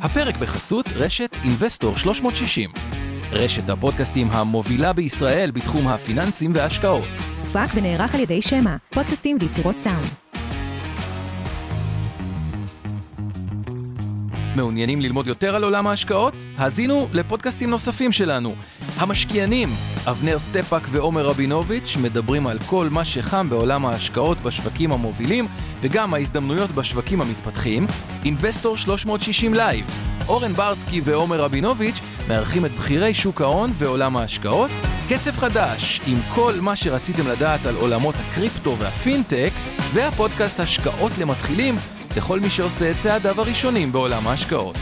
[0.00, 2.70] הפרק בחסות רשת אינבסטור 360.
[3.32, 7.08] רשת הפודקאסטים המובילה בישראל בתחום הפיננסים וההשקעות.
[7.40, 10.27] הופק ונערך על ידי שמע, פודקאסטים ויצירות סאונד.
[14.58, 16.34] מעוניינים ללמוד יותר על עולם ההשקעות?
[16.56, 18.54] האזינו לפודקאסטים נוספים שלנו.
[18.96, 19.68] המשקיענים,
[20.06, 25.46] אבנר סטפאק ועומר רבינוביץ' מדברים על כל מה שחם בעולם ההשקעות בשווקים המובילים
[25.80, 27.86] וגם ההזדמנויות בשווקים המתפתחים.
[28.24, 29.86] אינבסטור 360 לייב,
[30.28, 34.70] אורן ברסקי ועומר רבינוביץ' מארחים את בכירי שוק ההון ועולם ההשקעות.
[35.08, 39.52] כסף חדש, עם כל מה שרציתם לדעת על עולמות הקריפטו והפינטק,
[39.92, 41.74] והפודקאסט השקעות למתחילים
[42.16, 44.76] לכל מי שעושה את צעדיו הראשונים בעולם ההשקעות.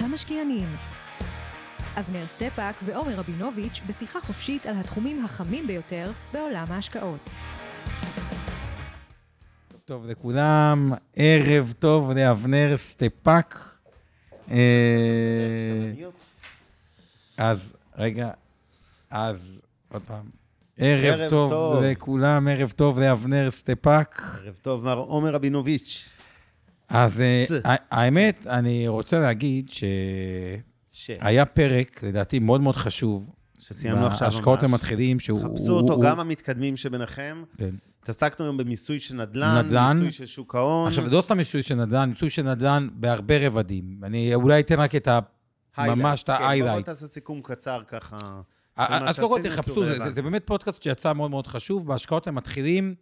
[0.00, 0.68] המשקיענים.
[1.96, 7.30] אבנר סטפאק ועומר רבינוביץ' בשיחה חופשית על התחומים החמים ביותר בעולם ההשקעות.
[9.68, 13.78] טוב, טוב לכולם, ערב טוב לאבנר סטפאק.
[14.50, 14.56] אה,
[17.36, 18.30] אז, רגע,
[19.14, 19.62] אז
[19.92, 20.24] עוד פעם.
[20.78, 21.82] ערב, ערב טוב, טוב.
[21.84, 24.22] לכולם, ערב טוב לאבנר סטפאק.
[24.44, 26.08] ערב טוב, מר עומר רבינוביץ'.
[26.88, 27.60] אז אה, זה.
[27.90, 29.70] האמת, אני רוצה להגיד
[30.90, 31.44] שהיה.
[31.46, 33.30] פרק, לדעתי, מאוד מאוד חשוב.
[33.58, 34.70] שסיימנו עכשיו בהשקעות ממש.
[34.70, 35.40] למתחילים, שהוא...
[35.44, 37.42] חפשו הוא- אותו, הוא- גם המתקדמים שביניכם.
[37.58, 37.70] כן.
[38.02, 39.92] התעסקנו היום במיסוי של נדל"ן, נדל"ן.
[39.96, 40.88] מיסוי של שוק ההון.
[40.88, 43.98] עכשיו, לא סתם מיסוי של נדל"ן, מיסוי של נדל"ן בהרבה רבדים.
[44.02, 45.18] אני אולי אתן רק את ה...
[45.78, 46.82] ממש את כן, בוא ה-highlights.
[46.82, 48.40] תעשה סיכום קצר ככה.
[48.76, 50.10] של אז מה קודם כל תחפשו, זה- זה-.
[50.10, 51.86] זה באמת פודקאסט שיצא מאוד מאוד חשוב.
[51.86, 52.94] בהשקעות למתחילים,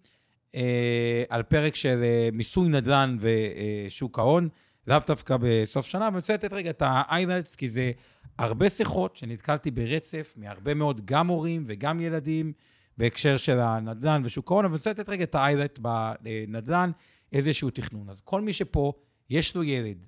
[0.55, 4.49] אה, על פרק של אה, מיסוי נדל"ן ושוק ההון,
[4.87, 7.93] לאו דווקא בסוף שנה, ואני רוצה לתת רגע את ה-highlights, כי זה
[8.39, 12.53] הרבה שיחות שנתקלתי ברצף מהרבה מאוד, גם הורים וגם ילדים,
[12.99, 16.91] בהקשר של הנדל"ן ושוק ההון, אבל אני רוצה לתת רגע את ה-highlight בנדל"ן,
[17.33, 18.09] איזשהו תכנון.
[18.09, 18.93] אז כל מי שפה,
[19.31, 20.07] יש לו ילד,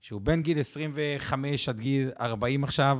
[0.00, 2.98] שהוא בין גיל 25 עד גיל 40 עכשיו,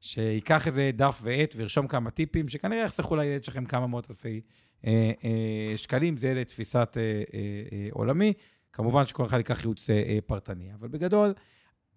[0.00, 4.40] שייקח איזה דף ועט וירשום כמה טיפים, שכנראה יחסכו לילד שלכם כמה מאות אלפי
[4.86, 7.40] אה, אה, שקלים, זה לתפיסת אה, אה,
[7.72, 8.32] אה, עולמי.
[8.72, 11.34] כמובן שכל אחד ייקח ייעוץ אה, אה, פרטני, אבל בגדול,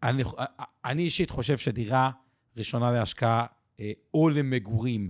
[0.04, 0.46] אני, אה,
[0.86, 2.12] אני אישית חושב שדירה
[2.58, 3.46] ראשונה להשקעה
[3.80, 5.10] אה, או למגורים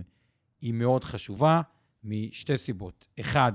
[0.60, 1.60] היא מאוד חשובה,
[2.04, 3.06] משתי סיבות.
[3.20, 3.52] אחד,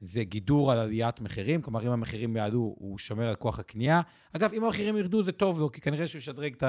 [0.00, 4.00] זה גידור על עליית מחירים, כלומר, אם המחירים יעלו, הוא שומר על כוח הקנייה.
[4.32, 6.62] אגב, אם המחירים ירדו, זה טוב לו, כי כנראה שהוא ישדרג את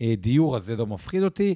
[0.00, 1.54] הדיור, אז זה לא מפחיד אותי.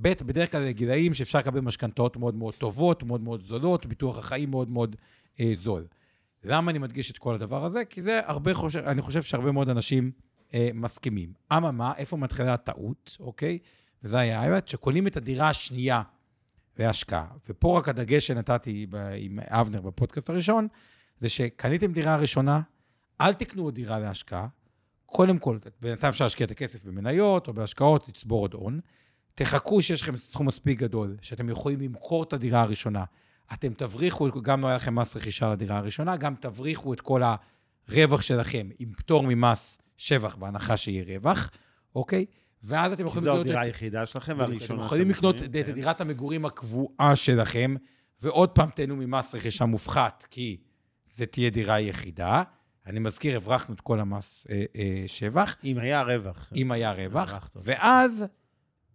[0.00, 4.18] ב', בדרך כלל זה גילאים שאפשר לקבל משכנתאות מאוד מאוד טובות, מאוד מאוד זולות, ביטוח
[4.18, 4.96] החיים מאוד מאוד
[5.40, 5.86] אה, זול.
[6.44, 7.84] למה אני מדגיש את כל הדבר הזה?
[7.84, 10.10] כי זה הרבה חושב, אני חושב שהרבה מאוד אנשים
[10.54, 11.32] אה, מסכימים.
[11.52, 13.58] אממה, איפה מתחילה הטעות, אוקיי?
[14.02, 16.02] וזה היה האמת, שקונים את הדירה השנייה
[16.78, 17.26] להשקעה.
[17.48, 20.68] ופה רק הדגש שנתתי ב, עם אבנר בפודקאסט הראשון,
[21.18, 22.60] זה שקניתם דירה ראשונה,
[23.20, 24.46] אל תקנו עוד דירה להשקעה.
[25.12, 28.80] קודם כל, בינתיים אפשר להשקיע את הכסף במניות או בהשקעות, לצבור עוד הון.
[29.34, 33.04] תחכו שיש לכם סכום מספיק גדול, שאתם יכולים למכור את הדירה הראשונה.
[33.52, 37.22] אתם תבריחו, גם לא היה לכם מס רכישה לדירה הראשונה, גם תבריחו את כל
[37.88, 41.50] הרווח שלכם עם פטור ממס שבח, בהנחה שיהיה רווח,
[41.94, 42.24] אוקיי?
[42.62, 43.66] ואז אתם יכולים זו לקנות הדירה את...
[43.66, 45.72] היחידה שלכם אתם והראשונה יכולים שאתם לקנות את כן.
[45.72, 47.74] דירת המגורים הקבועה שלכם,
[48.22, 50.56] ועוד פעם תהנו ממס רכישה מופחת, כי
[51.04, 52.42] זה תהיה דירה יחידה.
[52.86, 55.56] אני מזכיר, הברחנו את כל המס אה, אה, שבח.
[55.64, 56.52] אם היה רווח.
[56.56, 57.50] אם היה רווח, הרווחת.
[57.56, 58.24] ואז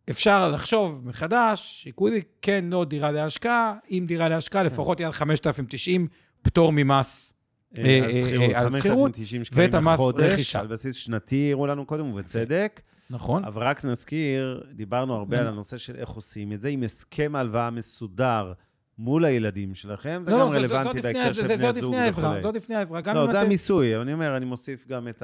[0.10, 4.68] אפשר לחשוב מחדש, שיקולי כן, לא דירה להשקעה, אם דירה להשקעה, כן.
[4.68, 6.08] לפחות יהיה על 5,090
[6.42, 7.34] פטור ממס.
[7.78, 10.60] אה, אה, על אה, שכירות, אה, על שכירות, 5,090 שקלים ואת המס רכישה.
[10.60, 12.82] על בסיס שנתי, הראו לנו קודם, ובצדק.
[13.10, 13.46] נכון?
[13.46, 17.70] אבל רק נזכיר, דיברנו הרבה על הנושא של איך עושים את זה, עם הסכם הלוואה
[17.70, 18.54] מסודר
[19.00, 21.84] מול הילדים שלכם, זה לא, גם לא, זה- זה- רלוונטי בהקשר של זה- בני הזוג
[21.94, 22.42] לפני העזרה, וכולי.
[22.42, 23.02] זה עוד לפני העזרה.
[23.02, 25.24] גם לא, אם זה אתם- המיסוי, אני אומר, אני מוסיף גם את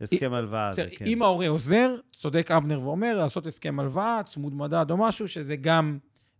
[0.00, 1.04] ההסכם הלוואה הזה, כן.
[1.04, 5.98] אם ההורה עוזר, צודק אבנר ואומר, לעשות הסכם הלוואה, צמוד מדד או משהו, שזה גם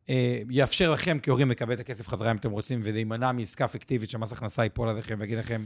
[0.09, 4.33] אה, יאפשר לכם כהורים לקבל את הכסף חזרה אם אתם רוצים, ולהימנע מעסקה פיקטיבית שמס
[4.33, 5.65] הכנסה ייפול עליכם ויגיד לכם,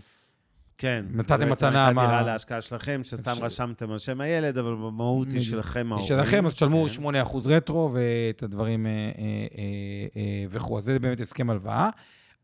[0.78, 1.04] כן.
[1.10, 5.40] נתתם מתנה, מה- דירה להשקעה שלכם, שסתם ש- רשמתם על שם הילד, אבל במהות היא.
[5.40, 6.08] שלכם היא ההורים.
[6.08, 7.22] שלכם, אז תשלמו כן.
[7.22, 9.06] 8% רטרו ואת הדברים אה, אה,
[10.16, 10.78] אה, וכו'.
[10.78, 11.88] אז זה באמת הסכם הלוואה.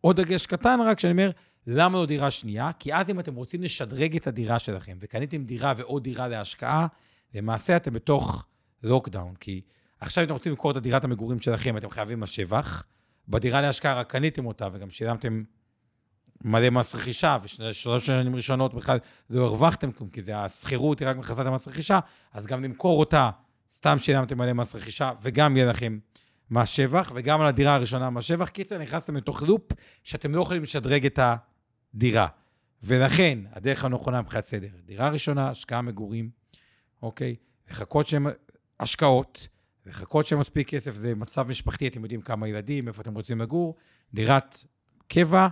[0.01, 1.31] עוד דגש קטן רק, שאני אומר,
[1.67, 2.71] למה לא דירה שנייה?
[2.79, 6.87] כי אז אם אתם רוצים לשדרג את הדירה שלכם, וקניתם דירה ועוד דירה להשקעה,
[7.35, 8.45] למעשה אתם בתוך
[8.83, 9.35] לוקדאון.
[9.41, 9.61] כי
[10.01, 12.85] עכשיו אתם רוצים למכור את הדירת המגורים שלכם, אתם חייבים מס שבח.
[13.29, 15.43] בדירה להשקעה רק קניתם אותה וגם שילמתם
[16.45, 18.99] מלא מס רכישה, ושלוש שנים ראשונות בכלל
[19.31, 21.99] לא הרווחתם כלום, כי זה השכירות היא רק מכסה את המס רכישה,
[22.33, 23.31] אז גם למכור אותה,
[23.69, 25.99] סתם שילמתם מלא מס רכישה, וגם יהיה לכם
[26.51, 28.49] מס שבח, וגם על הדירה הראשונה מס שבח.
[28.49, 31.19] קיצר, נכנסתם לתוך לופ שאתם לא יכולים לשדרג את
[31.95, 32.27] הדירה.
[32.83, 36.31] ולכן, הדרך הנכונה מבחינת סדר, דירה ראשונה, השקעה מגורים,
[37.03, 37.37] אוקיי?
[37.71, 38.27] לחכות שהן
[38.81, 39.49] השקעות,
[39.87, 43.77] לחכות שהן מספיק כסף, זה מצב משפחתי, אתם יודעים כמה ילדים, איפה אתם רוצים לגור,
[44.15, 44.65] דירת
[45.09, 45.49] קבע,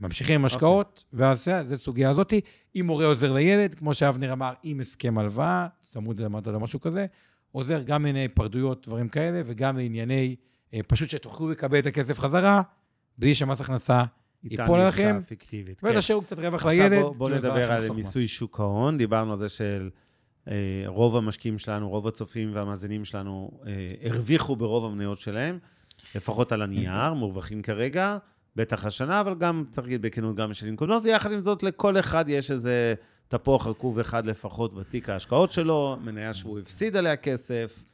[0.00, 1.16] ממשיכים עם השקעות, okay.
[1.16, 2.32] ואז זה, סוגיה הזאת.
[2.76, 7.06] אם הורה עוזר לילד, כמו שאבנר אמר, עם הסכם הלוואה, צמוד למדד או משהו כזה,
[7.52, 10.36] עוזר גם לענייני פרדויות, דברים כאלה, וגם לענייני,
[10.74, 12.62] אה, פשוט שתוכלו לקבל את הכסף חזרה,
[13.18, 14.02] בלי שמס הכנסה
[14.44, 15.20] ייפול עליכם,
[15.82, 16.26] ולשאירו כן.
[16.26, 16.92] קצת רווח לילד.
[16.92, 18.98] עכשיו בואו בוא נדבר על מיסוי שוק ההון.
[18.98, 19.90] דיברנו על זה של
[20.48, 25.58] אה, רוב המשקיעים שלנו, רוב הצופים והמאזינים שלנו אה, הרוויחו ברוב המניות שלהם,
[26.14, 28.18] לפחות על הנייר, מורווחים כרגע.
[28.56, 32.24] בטח השנה, אבל גם, צריך להגיד בכנות, גם בשנים קודמות, ויחד עם זאת, לכל אחד
[32.28, 32.94] יש איזה
[33.28, 37.84] תפוח רקוב אחד לפחות בתיק ההשקעות שלו, מניה שהוא הפסיד עליה כסף.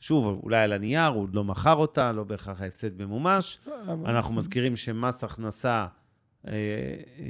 [0.00, 3.58] שוב, אולי על הנייר, הוא עוד לא מכר אותה, לא בהכרח ההפסד ממומש.
[4.04, 5.86] אנחנו מזכירים שמס הכנסה
[6.48, 6.52] אה,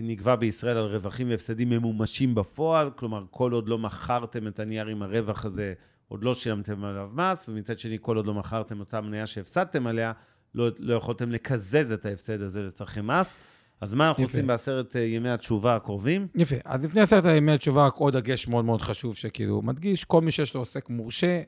[0.02, 5.02] נקבע בישראל על רווחים והפסדים ממומשים בפועל, כלומר, כל עוד לא מכרתם את הנייר עם
[5.02, 5.74] הרווח הזה,
[6.08, 10.12] עוד לא שילמתם עליו מס, ומצד שני, כל עוד לא מכרתם אותה מניה שהפסדתם עליה,
[10.54, 13.38] לא, לא יכולתם לקזז את ההפסד הזה לצרכי מס.
[13.80, 14.32] אז מה אנחנו יפה.
[14.32, 16.26] רוצים בעשרת אה, ימי התשובה הקרובים?
[16.34, 16.56] יפה.
[16.64, 20.30] אז לפני עשרת ימי התשובה, רק עוד דגש מאוד מאוד חשוב שכאילו מדגיש, כל מי
[20.30, 21.42] שיש לו עוסק מורשה,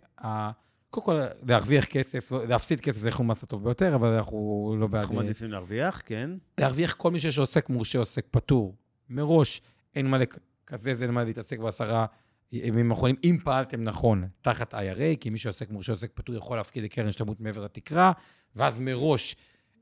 [0.90, 5.00] קודם כל, להרוויח כסף, להפסיד כסף זה יכול מס הטוב ביותר, אבל אנחנו לא בעד...
[5.00, 6.30] אנחנו מעדיפים להרוויח, כן.
[6.58, 8.74] להרוויח כל מי שיש לו עוסק מורשה, עוסק פטור.
[9.10, 9.60] מראש,
[9.94, 12.06] אין מה לקזז, אין מה להתעסק בעשרה
[12.52, 16.84] ימים האחרונים, אם פעלתם נכון, תחת IRA, כי מי שעוסק מורשה, עוסק פטור, יכול להפקיד
[16.84, 18.12] לקרן השתלמות מעבר לתקרה,
[18.56, 19.36] ואז מראש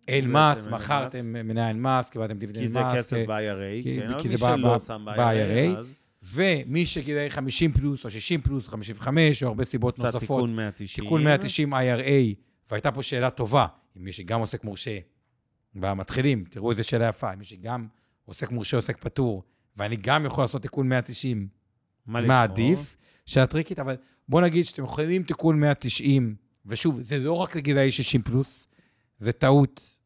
[0.09, 2.77] אין מס, מכרתם מניה אין מס, קיבלתם דיבידנד מס.
[2.77, 5.85] כי זה כסף ב-IRA, כן, אבל מי שלא שם ב-IRA.
[6.23, 10.21] ומי שגילאי 50 פלוס, או 60 פלוס, 55, או הרבה סיבות נוספות.
[10.21, 11.05] תיקון 190.
[11.05, 12.35] תיקון 190 IRA,
[12.71, 13.67] והייתה פה שאלה טובה,
[13.97, 14.99] אם מי שגם עוסק מורשה,
[15.75, 17.87] במתחילים, תראו איזה שאלה יפה, מי שגם
[18.25, 19.43] עוסק מורשה, עוסק פטור,
[19.77, 21.49] ואני גם יכול לעשות תיקון 190,
[22.07, 22.97] מה, מה עדיף?
[23.27, 23.97] שאלה טריקית, אבל
[24.29, 26.35] בואו נגיד שאתם יכולים תיקון 190,
[26.67, 28.69] ושוב, זה לא רק לגילאי 60 פלוס,
[29.19, 29.99] זה טעות.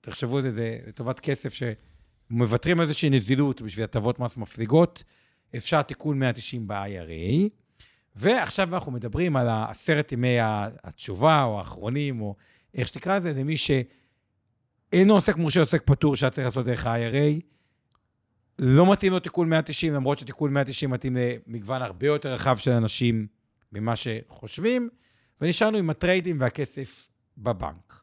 [0.00, 5.04] תחשבו על זה, זה לטובת כסף שמוותרים על איזושהי נזילות בשביל הטבות מס מפליגות.
[5.56, 7.48] אפשר תיקון 190 ב-IRA,
[8.16, 10.36] ועכשיו אנחנו מדברים על עשרת ימי
[10.82, 12.34] התשובה, או האחרונים, או
[12.74, 17.42] איך שתקרא לזה, למי שאינו עוסק מורשה, עוסק פטור, שהיה צריך לעשות דרך ה-IRA.
[18.64, 21.16] לא מתאים לו תיקון 190, למרות שתיקון 190 מתאים
[21.46, 23.26] למגוון הרבה יותר רחב של אנשים
[23.72, 24.88] ממה שחושבים,
[25.40, 28.02] ונשארנו עם הטריידים והכסף בבנק.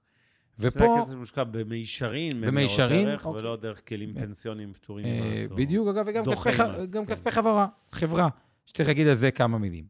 [0.60, 0.80] ופה...
[0.80, 3.42] זה הכסף מושקע במישרין, במישרין, דרך, אוקיי.
[3.42, 5.06] ולא דרך כלים פנסיוניים פטורים.
[5.06, 6.50] אה, בדיוק, אגב, וגם כספי,
[6.94, 7.14] גם כן.
[7.14, 8.28] כספי חברה, חברה,
[8.66, 9.86] שצריך להגיד על זה כמה מילים.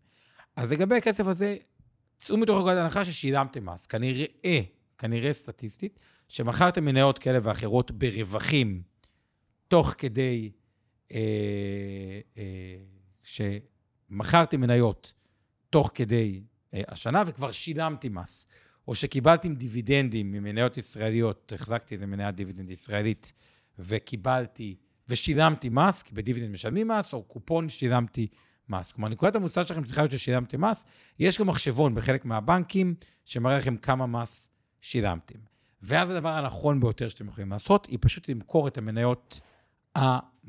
[0.56, 1.57] אז לגבי הכסף הזה,
[2.18, 3.88] צאו מתוך נקודת ההנחה ששילמתם מס.
[3.88, 4.62] כנראה,
[4.98, 8.81] כנראה סטטיסטית, שמכרתם מניות כאלה ואחרות ברווחים,
[9.68, 10.51] תוך כדי
[11.13, 11.19] אה,
[12.38, 12.77] אה,
[13.23, 15.13] שמכרתם מניות
[15.69, 16.41] תוך כדי
[16.73, 18.45] אה, השנה, וכבר שילמתי מס.
[18.88, 23.33] או שקיבלתם דיבידנדים ממניות ישראליות, החזקתי איזה מניית דיבידנד ישראלית,
[23.79, 24.75] וקיבלתי,
[25.09, 28.27] ושילמתי מס, כי בדיבידנד משלמים מס, או קופון שילמתי
[28.69, 28.91] מס.
[28.91, 30.85] כלומר, נקודת המוצא שלכם צריכה להיות ששילמתם מס.
[31.19, 32.95] יש גם מחשבון בחלק מהבנקים,
[33.25, 34.50] שמראה לכם כמה מס
[34.81, 35.39] שילמתם.
[35.81, 39.39] ואז הדבר הנכון ביותר שאתם יכולים לעשות, היא פשוט למכור את המניות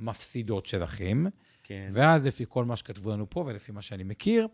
[0.01, 1.25] המפסידות שלכם.
[1.63, 1.89] כן.
[1.93, 4.49] ואז לפי כל מה שכתבו לנו פה ולפי מה שאני מכיר,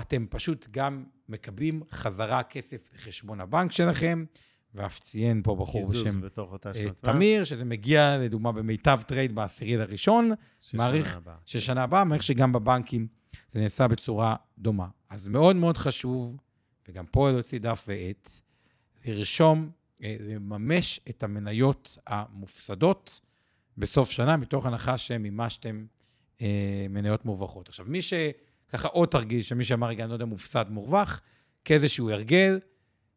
[0.00, 4.24] אתם פשוט גם מקבלים חזרה כסף לחשבון הבנק שלכם,
[4.74, 6.20] ואף ציין פה בחור בשם
[6.66, 10.32] אה, תמיר, שזה מגיע, לדוגמה, במיטב טרייד בעשירי לראשון,
[10.74, 13.06] מעריך של שנה הבאה, מעריך שגם בבנקים
[13.50, 14.86] זה נעשה בצורה דומה.
[15.08, 16.36] אז מאוד מאוד חשוב,
[16.88, 18.30] וגם פה להוציא דף ועט,
[19.04, 19.70] לרשום,
[20.02, 23.20] אה, לממש את המניות המופסדות
[23.80, 25.84] בסוף שנה, מתוך הנחה שמימשתם
[26.42, 26.46] אה,
[26.90, 27.68] מניות מורווחות.
[27.68, 31.20] עכשיו, מי שככה עוד תרגיל, שמי שאמר, רגע, אני לא יודע, מופסד מורווח,
[31.64, 32.58] כאיזשהו הרגל,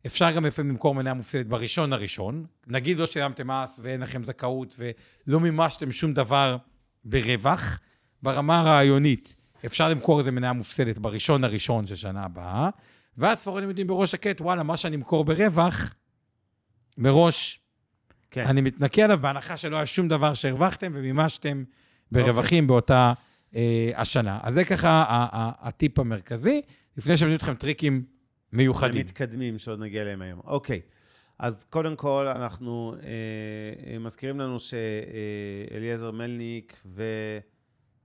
[0.06, 2.46] אפשר גם לפעמים למכור מניה מופסדת בראשון הראשון.
[2.68, 6.58] נגיד לא שילמתם מס ואין לכם זכאות ולא מימשתם שום דבר
[7.06, 7.80] ברווח.
[8.24, 12.70] ברמה הרעיונית, אפשר למכור איזה מניה מופסדת בראשון הראשון של שנה הבאה,
[13.18, 15.94] ואז ספרדים יודעים בראש שקט, וואלה, מה שאני אמכור ברווח,
[16.98, 17.60] מראש,
[18.34, 18.46] כן.
[18.48, 21.64] אני מתנקה עליו בהנחה שלא היה שום דבר שהרווחתם ומימשתם
[22.12, 22.68] ברווחים okay.
[22.68, 23.14] באותה
[23.56, 24.40] אה, השנה.
[24.44, 25.06] אז זה ככה
[25.62, 26.62] הטיפ המרכזי,
[26.98, 28.04] לפני שאני אתכם טריקים
[28.54, 29.00] מיוחדים.
[29.02, 30.40] מתקדמים שעוד נגיע אליהם היום.
[30.44, 30.82] אוקיי,
[31.40, 33.10] אז קודם כל, אנחנו אה,
[33.94, 36.84] אה מזכירים לנו שאליעזר מלניק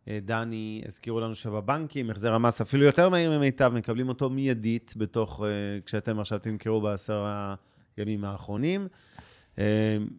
[0.09, 5.49] ודני הזכירו לנו שבבנקים, החזר המס אפילו יותר מהיר ממיטב, מקבלים אותו מיידית בתוך, אה,
[5.87, 7.27] כשאתם עכשיו תמכרו בעשר
[7.97, 8.89] בימים האחרונים.
[9.59, 9.65] אה,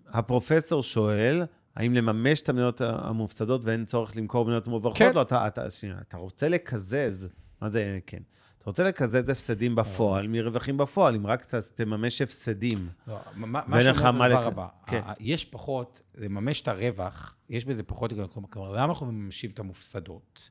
[0.08, 1.44] הפרופסור שואל,
[1.76, 4.98] האם לממש את המניות המופסדות ואין צורך למכור מניות מוברכות?
[4.98, 5.12] כן.
[5.16, 7.30] לא, אתה, אתה, שנייה, אתה רוצה לקזז,
[7.62, 8.18] מה זה כן?
[8.58, 12.90] אתה רוצה לקזז הפסדים בפועל מרווחים בפועל, אם רק ת- תממש הפסדים.
[13.08, 14.68] לא, מה שאומר זה הדבר לק- הבא.
[14.88, 15.02] כן.
[15.20, 18.28] יש פחות, לממש את הרווח, יש בזה פחות היגיון.
[18.50, 20.50] כלומר, למה אנחנו מממשים את המופסדות?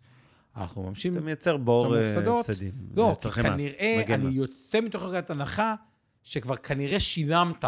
[0.56, 2.00] אנחנו מממשים זה מייצר בור אה?
[2.38, 2.72] הפסדים.
[2.96, 4.34] לא, כי כנראה, אני מס.
[4.34, 5.74] יוצא מתוך נקודת הנחה
[6.22, 7.64] שכבר כנראה שילמת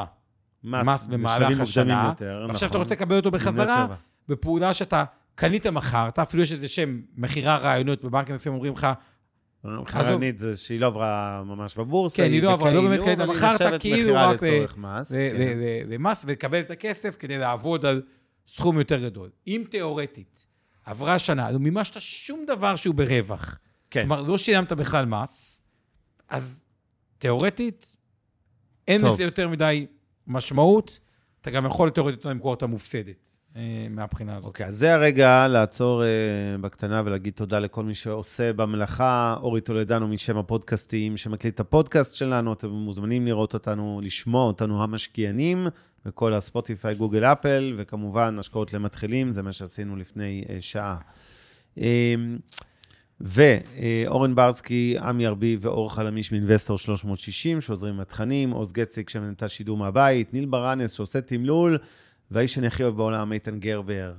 [0.64, 2.80] מס מס במהלך השנה, יותר, ועכשיו אתה נכון.
[2.82, 3.96] רוצה לקבל אותו בחזרה.
[4.28, 8.86] בפעולה שאתה קנית, מכרת, אפילו יש איזה שם, מכירה רעיונות, בבנקים לפעמים אומרים לך,
[9.86, 12.16] חרנית זה שהיא לא עברה ממש בבורסה.
[12.16, 14.42] כן, היא לא עברה, לא באמת קנית, מכרת נחשבת כאילו רק.
[14.42, 14.66] ל- כן.
[15.88, 18.02] למס ולקבל את הכסף כדי לעבוד על
[18.48, 19.30] סכום יותר גדול.
[19.46, 20.46] אם תיאורטית
[20.84, 23.58] עברה שנה, לא מימשת שום דבר שהוא ברווח,
[23.90, 24.00] כן.
[24.00, 25.60] כלומר, לא שילמת בכלל מס,
[26.28, 26.62] אז
[27.18, 27.96] תיאורטית,
[28.88, 29.04] אין.
[29.04, 29.86] לזה יותר מדי
[30.30, 30.98] משמעות,
[31.40, 34.46] אתה גם יכול תיאורטית למכור אותה מופסדת, אה, מהבחינה הזאת.
[34.46, 36.08] אוקיי, אז זה הרגע לעצור אה,
[36.60, 39.36] בקטנה ולהגיד תודה לכל מי שעושה במלאכה.
[39.42, 45.66] אורי טולדנו משם הפודקאסטים שמקליט את הפודקאסט שלנו, אתם מוזמנים לראות אותנו, לשמוע אותנו המשקיענים,
[46.04, 50.96] בכל הספוטיפיי, גוגל, אפל, וכמובן השקעות למתחילים, זה מה שעשינו לפני אה, שעה.
[53.20, 59.76] ואורן ברסקי, עמי ארבי ואור חלמיש מאינבסטור 360, שעוזרים עם התכנים, עוז גציק שמנתה שידור
[59.76, 61.78] מהבית, ניל ברנס שעושה תמלול,
[62.30, 64.12] והאיש שאני הכי אוהב בעולם, איתן גרבר,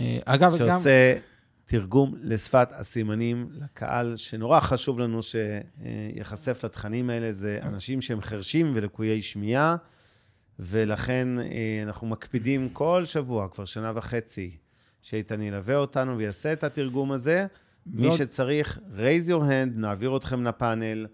[0.00, 0.58] אה, אגב, גם...
[0.58, 1.18] שעושה
[1.66, 9.22] תרגום לשפת הסימנים לקהל, שנורא חשוב לנו שייחשף לתכנים האלה, זה אנשים שהם חרשים ולקויי
[9.22, 9.76] שמיעה,
[10.58, 14.56] ולכן אה, אנחנו מקפידים כל שבוע, כבר שנה וחצי,
[15.02, 17.46] שאיתן ילווה אותנו ויעשה את התרגום הזה.
[17.86, 21.06] מי ועוד- שצריך, raise your hand, נעביר אתכם לפאנל,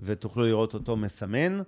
[0.00, 1.60] ותוכלו לראות אותו מסמן.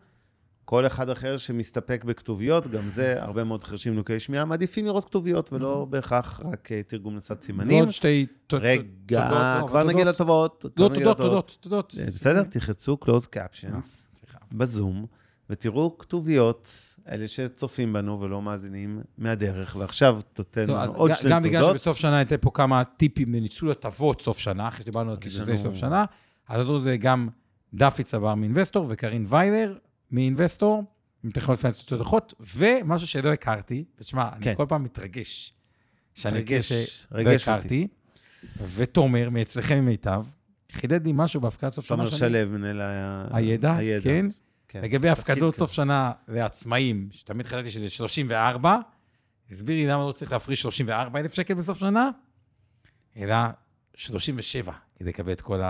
[0.65, 5.53] כל אחד אחר שמסתפק בכתוביות, גם זה, הרבה מאוד חרשים לקויי שמיעה, מעדיפים לראות כתוביות,
[5.53, 7.77] ולא בהכרח רק אה, תרגום לשפת סימנים.
[7.79, 8.83] ועוד שתי רגע,
[9.29, 10.13] תודות, לא, כבר נגיע.
[10.13, 10.95] כבר לא, תודות.
[10.95, 11.95] תודות, תודות.
[12.01, 12.43] אה, בסדר?
[12.43, 14.39] תלחצו close captions סליחה.
[14.53, 15.07] בזום,
[15.51, 16.69] ותראו כתוביות,
[17.09, 21.61] אלה שצופים בנו ולא מאזינים מהדרך, ועכשיו תתן לא, לנו אז עוד שתי גם בגלל
[21.61, 21.77] תודות.
[21.77, 25.59] שבסוף שנה ניתן פה כמה טיפים לניצול הטבות סוף שנה, אחרי שדיברנו על אז לנו-
[25.59, 26.05] סוף שנה,
[26.49, 27.29] אז עזרו זה גם
[27.75, 29.77] דפי צבר מאינבסטור וקרין ויילר
[30.11, 30.85] מאינבסטור,
[31.25, 34.55] עם טכנולוגיות פיננסיות דוחות, ומשהו שלא הכרתי, ותשמע, אני כן.
[34.55, 35.55] כל פעם מתרגש.
[36.15, 36.73] שאני רגש,
[37.13, 37.51] רגש אותי.
[37.61, 37.89] הכרתי,
[38.75, 40.25] ותומר, מאצלכם ממיטב,
[40.73, 41.97] חידד לי משהו בהפקדת סוף שנה.
[41.97, 44.27] תומר שלו, מנהל ה- הידע, כן.
[44.69, 44.81] כן.
[44.83, 45.57] לגבי הפקדות.
[45.57, 48.77] סוף שנה לעצמאים, שתמיד חשבתי שזה 34,
[49.51, 52.11] הסביר לי למה לא צריך להפריש 34 אלף שקל בסוף שנה,
[53.17, 53.35] אלא
[53.95, 55.61] 37, כדי לקבל את כל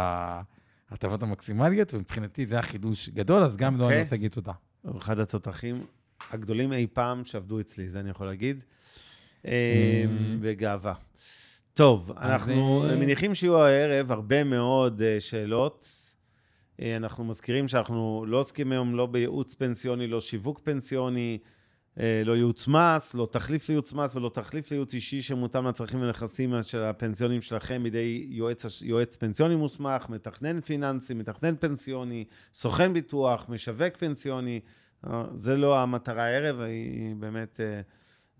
[0.90, 3.96] ההטבות המקסימליות, ומבחינתי זה היה חידוש גדול, אז גם לו אוקיי.
[3.96, 4.52] אני רוצה להגיד תודה.
[4.96, 5.86] אחד התותחים
[6.30, 8.64] הגדולים אי פעם שעבדו אצלי, זה אני יכול להגיד.
[9.46, 10.04] אה,
[10.40, 10.94] בגאווה.
[11.74, 15.97] טוב, אנחנו אה, מניחים שיהיו הערב הרבה מאוד אה, שאלות.
[16.82, 21.38] אה, אנחנו מזכירים שאנחנו לא עוסקים היום לא בייעוץ פנסיוני, לא שיווק פנסיוני,
[22.00, 26.54] אה, לא ייעוץ מס, לא תחליף לייעוץ מס ולא תחליף לייעוץ אישי שמותאם לצרכים ונכסים
[26.62, 33.96] של הפנסיונים שלכם בידי יועץ, יועץ פנסיוני מוסמך, מתכנן פיננסי, מתכנן פנסיוני, סוכן ביטוח, משווק
[33.98, 34.60] פנסיוני.
[35.06, 37.60] אה, זה לא המטרה הערב, היא באמת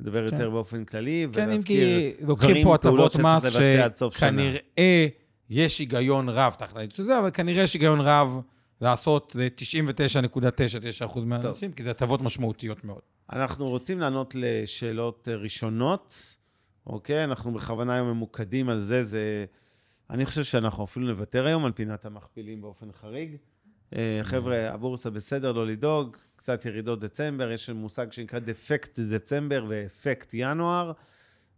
[0.01, 0.35] לדבר כן.
[0.35, 1.89] יותר באופן כללי כן, ולהזכיר
[2.21, 4.29] דברים, פעולות שצריך לבצע עד סוף שנה.
[4.29, 5.09] שכנראה
[5.51, 8.41] יש היגיון רב תחת הייצוא הזה, אבל כנראה יש היגיון רב
[8.81, 13.01] לעשות ל-99.99% מהאנשים, כי זה הטבות משמעותיות מאוד.
[13.33, 16.37] אנחנו רוצים לענות לשאלות אה, ראשונות,
[16.87, 17.25] אוקיי?
[17.25, 19.45] אנחנו בכוונה היום ממוקדים על זה, זה...
[20.11, 23.37] אני חושב שאנחנו אפילו נוותר היום על פינת המכפילים באופן חריג.
[23.97, 30.31] אה, חבר'ה, הבורסה בסדר, לא לדאוג, קצת ירידות דצמבר, יש מושג שנקרא דפקט דצמבר ואפקט
[30.35, 30.93] ינואר.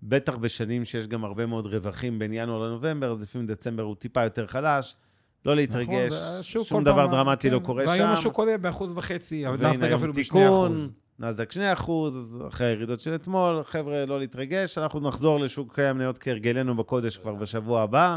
[0.03, 4.25] בטח בשנים שיש גם הרבה מאוד רווחים בין ינואר לנובמבר, אז לפעמים דצמבר הוא טיפה
[4.25, 4.97] יותר חלש.
[5.45, 7.89] לא להתרגש, נכון, שום דבר פעם- דרמטי כן, לא קורה שם.
[7.89, 10.91] והיום השוק עולה באחוז וחצי, אבל נסדק אפילו בשני אחוז.
[11.19, 13.63] נסדק 2 אחוז, אחרי הירידות של אתמול.
[13.65, 18.17] חבר'ה, לא להתרגש, אנחנו נחזור לשוק המניות כהרגלנו בקודש כבר בשבוע הבא,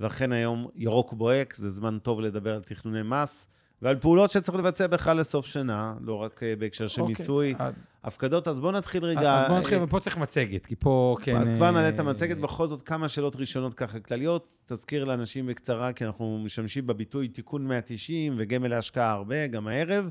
[0.00, 3.48] ואכן היום ירוק בוהק, זה זמן טוב לדבר על תכנוני מס,
[3.82, 7.54] ועל פעולות שצריך לבצע בכלל לסוף שנה, לא רק אה, בהקשר של אוקיי, מיסוי.
[7.58, 9.34] אז- הפקדות, אז בואו נתחיל רגע.
[9.34, 11.36] אז בוא נתחיל, אה, ופה צריך מצגת, כי פה כן...
[11.36, 14.56] אז כבר נעלה אה, את המצגת, בכל זאת כמה שאלות ראשונות ככה כלליות.
[14.66, 20.10] תזכיר לאנשים בקצרה, כי אנחנו משתמשים בביטוי תיקון 190 וגמל להשקעה הרבה, גם הערב.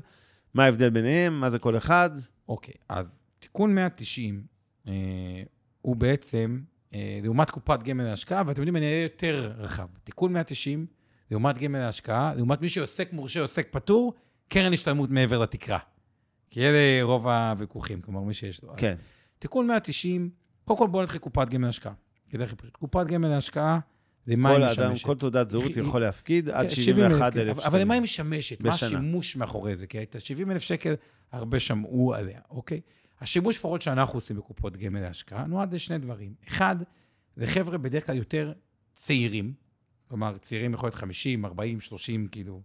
[0.54, 1.40] מה ההבדל ביניהם?
[1.40, 2.10] מה זה כל אחד?
[2.48, 4.42] אוקיי, אז תיקון 190
[4.88, 4.92] אה,
[5.82, 6.60] הוא בעצם,
[6.94, 9.86] אה, לעומת קופת גמל להשקעה, ואתם יודעים, אני אהיה יותר רחב.
[10.04, 10.86] תיקון 190,
[11.30, 14.14] לעומת גמל להשקעה, לעומת מי שעוסק מורשה, עוסק פטור,
[14.48, 15.78] קרן השתלמות מעבר לתקרה.
[16.50, 18.70] כי אלה רוב הוויכוחים, כלומר, מי שיש לו.
[18.72, 18.94] אז כן.
[19.38, 20.30] תיקון 190,
[20.64, 21.92] קודם כל בואו נתחיל קופת גמל להשקעה.
[22.30, 22.76] כי זה הכי פשוט.
[22.76, 23.78] קופת גמל להשקעה,
[24.26, 25.06] למה כל היא אדם, משמשת?
[25.06, 27.66] כל תעודת זהות יכול להפקיד עד כן, 71 כן, אלף אבל- שקלים.
[27.72, 28.60] אבל למה היא משמשת?
[28.60, 28.70] מה.
[28.70, 29.86] השימוש מאחורי זה?
[29.86, 30.94] כי את ה-70 אלף שקל,
[31.32, 32.80] הרבה שמעו עליה, אוקיי?
[33.20, 36.34] השימוש לפחות שאנחנו עושים בקופות גמל להשקעה נועד לשני דברים.
[36.48, 36.76] אחד,
[37.36, 38.52] זה חבר'ה בדרך כלל יותר
[38.92, 39.52] צעירים,
[40.08, 42.60] כלומר, צעירים יכול להיות 50, 40, 30, כאילו,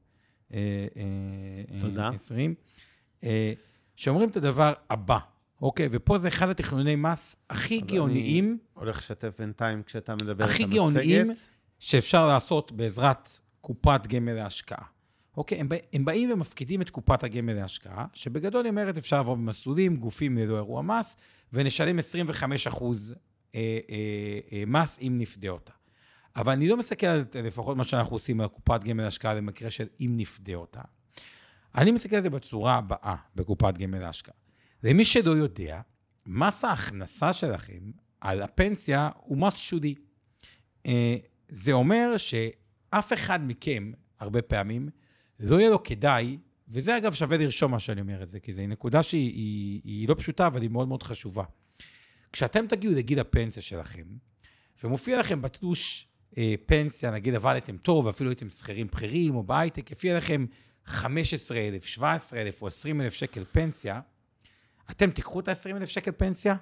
[0.53, 0.57] אה,
[0.95, 2.09] אה, תודה.
[2.09, 2.55] אה, 20,
[3.23, 3.53] אה,
[3.95, 5.17] שאומרים את הדבר הבא,
[5.62, 5.88] אוקיי?
[5.91, 8.45] ופה זה אחד התכנוני מס הכי גאוניים.
[8.45, 10.75] אני הולך לשתף בינתיים כשאתה מדבר את הכי המצגת.
[10.75, 11.31] גאוניים
[11.79, 13.29] שאפשר לעשות בעזרת
[13.62, 14.85] קופת גמל להשקעה.
[15.38, 15.59] אוקיי?
[15.59, 19.95] הם, בא- הם באים ומפקידים את קופת הגמל להשקעה, שבגדול היא אומרת אפשר לעבור במסלולים,
[19.95, 21.15] גופים ללא אירוע מס,
[21.53, 23.15] ונשלם 25 אחוז
[23.55, 23.59] אה,
[23.89, 24.00] אה,
[24.51, 25.73] אה, מס אם נפדה אותה.
[26.35, 29.87] אבל אני לא מסתכל על לפחות מה שאנחנו עושים על קופת גמל להשקעה במקרה של
[29.99, 30.81] אם נפדה אותה.
[31.75, 34.35] אני מסתכל על זה בצורה הבאה בקופת גמל להשקעה.
[34.83, 35.81] למי שלא יודע,
[36.25, 39.95] מס ההכנסה שלכם על הפנסיה הוא מס שולי.
[40.85, 41.15] אה,
[41.49, 44.89] זה אומר שאף אחד מכם, הרבה פעמים,
[45.39, 46.37] לא יהיה לו כדאי,
[46.67, 50.09] וזה אגב שווה לרשום מה שאני אומר את זה, כי זו נקודה שהיא היא, היא
[50.09, 51.43] לא פשוטה, אבל היא מאוד מאוד חשובה.
[52.31, 54.03] כשאתם תגיעו לגיל הפנסיה שלכם,
[54.83, 56.07] ומופיע לכם בתלוש
[56.65, 60.45] פנסיה, נגיד עבדתם טוב, ואפילו הייתם שכירים בכירים או בהייטק, יופיע לכם
[60.85, 64.01] 15,000, 17,000 או 20,000 שקל פנסיה,
[64.91, 66.55] אתם תיקחו את ה-20,000 שקל פנסיה?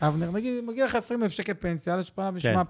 [0.00, 2.62] אבנר, נגיד, מגיע לך 20,000 שקל פנסיה, על השפעה ושמע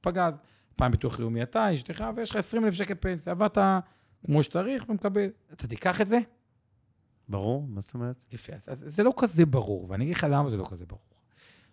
[0.00, 0.40] פגז.
[0.76, 3.58] פעם ביטוח לאומי אתה, אשתך, ויש לך 20,000 שקל פנסיה, עבדת
[4.26, 5.26] כמו שצריך ומקבל.
[5.52, 6.18] אתה תיקח את זה?
[7.28, 8.24] ברור, מה זאת אומרת?
[8.32, 11.17] יפה, אז, אז זה לא כזה ברור, ואני אגיד לך למה זה לא כזה ברור.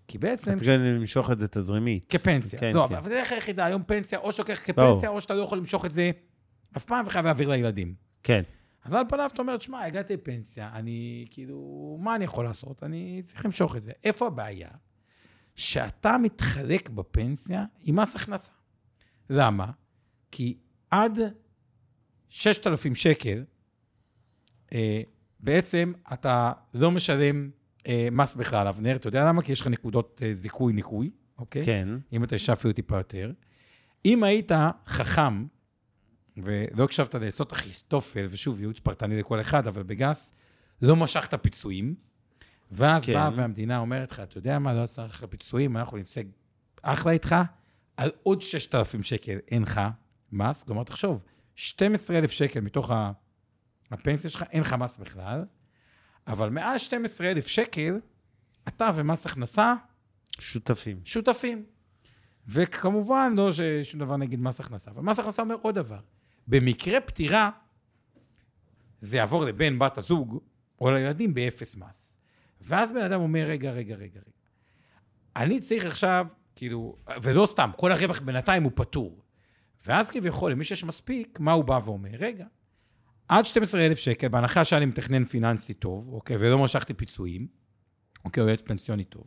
[0.08, 2.06] כי בעצם, אתה תראה למשוך את זה תזרימית.
[2.10, 2.60] כפנסיה.
[2.60, 2.96] כן, לא, כן.
[2.96, 5.10] אבל זה הדרך היחידה, היום פנסיה, או שלוקח כפנסיה.
[5.10, 6.12] או שאתה לא יכול למשוך את זה
[6.78, 7.96] אף פעם וחייב להעביר לילדים.
[8.24, 8.42] כן.
[8.84, 12.84] אז על פניו אתה אומר, שמע, הגעתי לפנסיה, אני כאילו, מה אני יכול לעשות?
[12.84, 13.92] אני צריך למשוך את זה.
[14.04, 14.70] איפה הבעיה?
[15.56, 18.52] שאתה מתחלק בפנסיה עם מס הכנסה.
[19.30, 19.72] למה?
[20.32, 20.58] כי
[20.92, 21.20] עד
[22.30, 23.44] 6,000 שקל,
[24.74, 25.02] אה,
[25.40, 27.50] בעצם אתה לא משלם
[28.12, 29.42] מס בכלל, אבנר, אתה יודע למה?
[29.42, 31.66] כי יש לך נקודות אה, זיכוי ניכוי, אוקיי?
[31.66, 31.90] כן.
[32.14, 33.32] אם אתה ישב אפילו טיפה יותר.
[34.06, 34.52] אם היית
[34.88, 35.46] חכם,
[36.38, 40.34] ולא הקשבת לעצות אחיתופל, ושוב, ייעוץ פרטני לכל אחד, אבל בגס,
[40.82, 41.96] לא משכת פיצויים,
[42.72, 43.14] ואז כן.
[43.14, 46.22] באה והמדינה אומרת לך, אתה יודע מה, לא עשה לך פיצויים, אנחנו נצא
[46.82, 47.36] אחלה איתך,
[47.98, 49.82] על עוד 6,000 שקל אין לך
[50.32, 51.24] מס, כלומר, תחשוב,
[51.56, 52.92] 12,000 שקל מתוך
[53.92, 55.46] הפנסיה שלך, אין לך מס בכלל,
[56.28, 58.00] אבל מעל 12,000 שקל,
[58.68, 59.74] אתה ומס הכנסה
[60.40, 61.00] שותפים.
[61.06, 61.66] שותפים.
[62.48, 63.50] וכמובן, לא
[63.84, 66.00] שום דבר נגד מס הכנסה, אבל מס הכנסה אומר עוד דבר.
[66.48, 67.50] במקרה פטירה,
[69.02, 70.40] זה יעבור לבן, בת הזוג,
[70.82, 72.20] או לילדים באפס מס.
[72.62, 74.36] ואז בן אדם אומר, רגע, רגע, רגע, רגע.
[75.36, 79.22] אני צריך עכשיו, כאילו, ולא סתם, כל הרווח בינתיים הוא פטור.
[79.88, 82.10] ואז כביכול, למי שיש מספיק, מה הוא בא ואומר?
[82.14, 82.46] רגע,
[83.28, 87.48] עד 12,000 שקל, בהנחה שאני מתכנן פיננסי טוב, אוקיי, ולא משכתי פיצויים,
[88.26, 89.24] אוקיי, או יועץ פנסיוני טוב.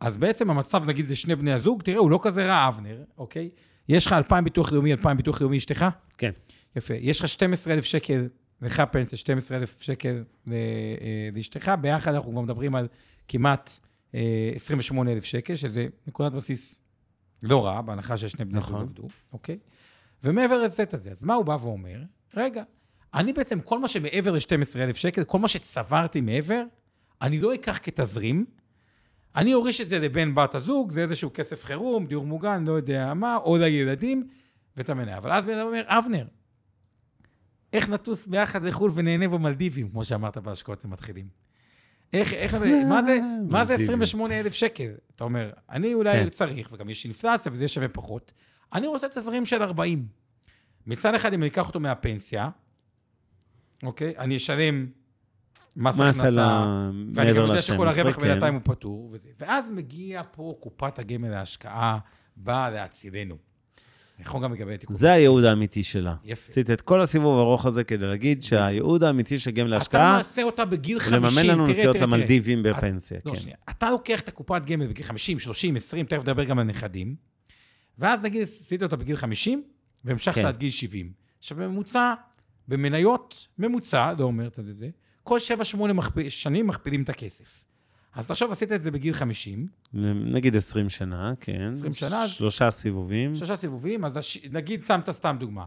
[0.00, 3.50] אז בעצם המצב, נגיד, זה שני בני הזוג, תראה, הוא לא כזה רע, אבנר, אוקיי?
[3.88, 5.84] יש לך 2,000 ביטוח לאומי, 2,000 ביטוח לאומי אשתך?
[6.18, 6.30] כן.
[6.76, 6.94] יפה.
[6.94, 8.28] יש לך 12,000 שקל,
[8.62, 12.88] לך פנסיה, 12,000 שקל ל- אה, לאשתך, ביחד אנחנו כבר מדברים על
[13.28, 13.78] כמעט
[14.14, 16.80] אה, 28,000 שקל, שזה נקודת בסיס
[17.42, 18.80] לא רע, בהנחה ששני בני זוג נכון.
[18.82, 19.58] עבדו, אוקיי?
[20.24, 22.02] ומעבר לסט הזה, אז מה הוא בא ואומר?
[22.36, 22.62] רגע,
[23.14, 26.62] אני בעצם, כל מה שמעבר ל-12,000 שקל, כל מה שצברתי מעבר,
[27.22, 28.44] אני לא אקח כתזרים,
[29.36, 33.14] אני אוריש את זה לבן בת הזוג, זה איזשהו כסף חירום, דיור מוגן, לא יודע
[33.14, 34.28] מה, או לילדים,
[34.76, 35.16] ואתה מנהל.
[35.16, 36.26] אבל אז בן אדם אומר, אבנר,
[37.72, 41.28] איך נטוס ביחד לחו"ל ונהנה במלדיבים, כמו שאמרת בהשקעות למתחילים?
[42.12, 42.54] איך, איך,
[42.88, 43.18] מה זה,
[43.48, 44.02] מה זה מלדיבים.
[44.02, 44.90] 28,000 שקל?
[45.16, 46.28] אתה אומר, אני אולי כן.
[46.28, 48.32] צריך, וגם יש אינפלציה וזה שווה פחות,
[48.72, 50.06] אני רוצה תזרים של 40.
[50.86, 52.48] מצד אחד, אם אני אקח אותו מהפנסיה,
[53.82, 54.14] אוקיי?
[54.18, 54.86] אני אשלם
[55.76, 56.80] מס הכנסה.
[57.12, 58.22] ואני גם יודע שכל ל-12, הרווח כן.
[58.22, 59.28] בינתיים הוא פטור, וזה.
[59.38, 61.98] ואז מגיע פה קופת הגמל להשקעה,
[62.36, 63.36] באה להצילנו.
[64.20, 64.96] נכון גם לגבי תיקון.
[64.96, 66.14] זה הייעוד האמיתי שלה.
[66.24, 66.50] יפה.
[66.52, 70.42] עשית את כל הסיבוב הארוך הזה כדי להגיד שהייעוד האמיתי של גמל אתה להשקעה, מעשה
[70.42, 71.22] אותה בגיל הוא 50.
[71.22, 72.18] לממן לנו תראה, נסיעות תראה, תראה.
[72.18, 73.50] למלדיבים בפנסיה, לא, כן.
[73.70, 77.16] אתה לוקח את הקופת גמל בגיל 50, 30, 20, תכף נדבר גם על נכדים,
[77.98, 79.62] ואז נגיד עשית אותה בגיל 50,
[80.04, 80.46] והמשכת כן.
[80.46, 81.12] עד גיל 70.
[81.38, 82.14] עכשיו, בממוצע,
[82.68, 84.88] במניות, ממוצע, לא אומר את זה, זה,
[85.22, 85.38] כל
[85.74, 86.28] 7-8 מכפ...
[86.28, 87.64] שנים מכפילים את הכסף.
[88.14, 89.66] אז עכשיו עשית את זה בגיל 50,
[90.32, 91.70] נגיד 20 שנה, כן.
[91.72, 93.34] 20 שנה, שלושה סיבובים.
[93.34, 94.38] שלושה סיבובים, אז הש...
[94.52, 95.64] נגיד שמת סתם דוגמה.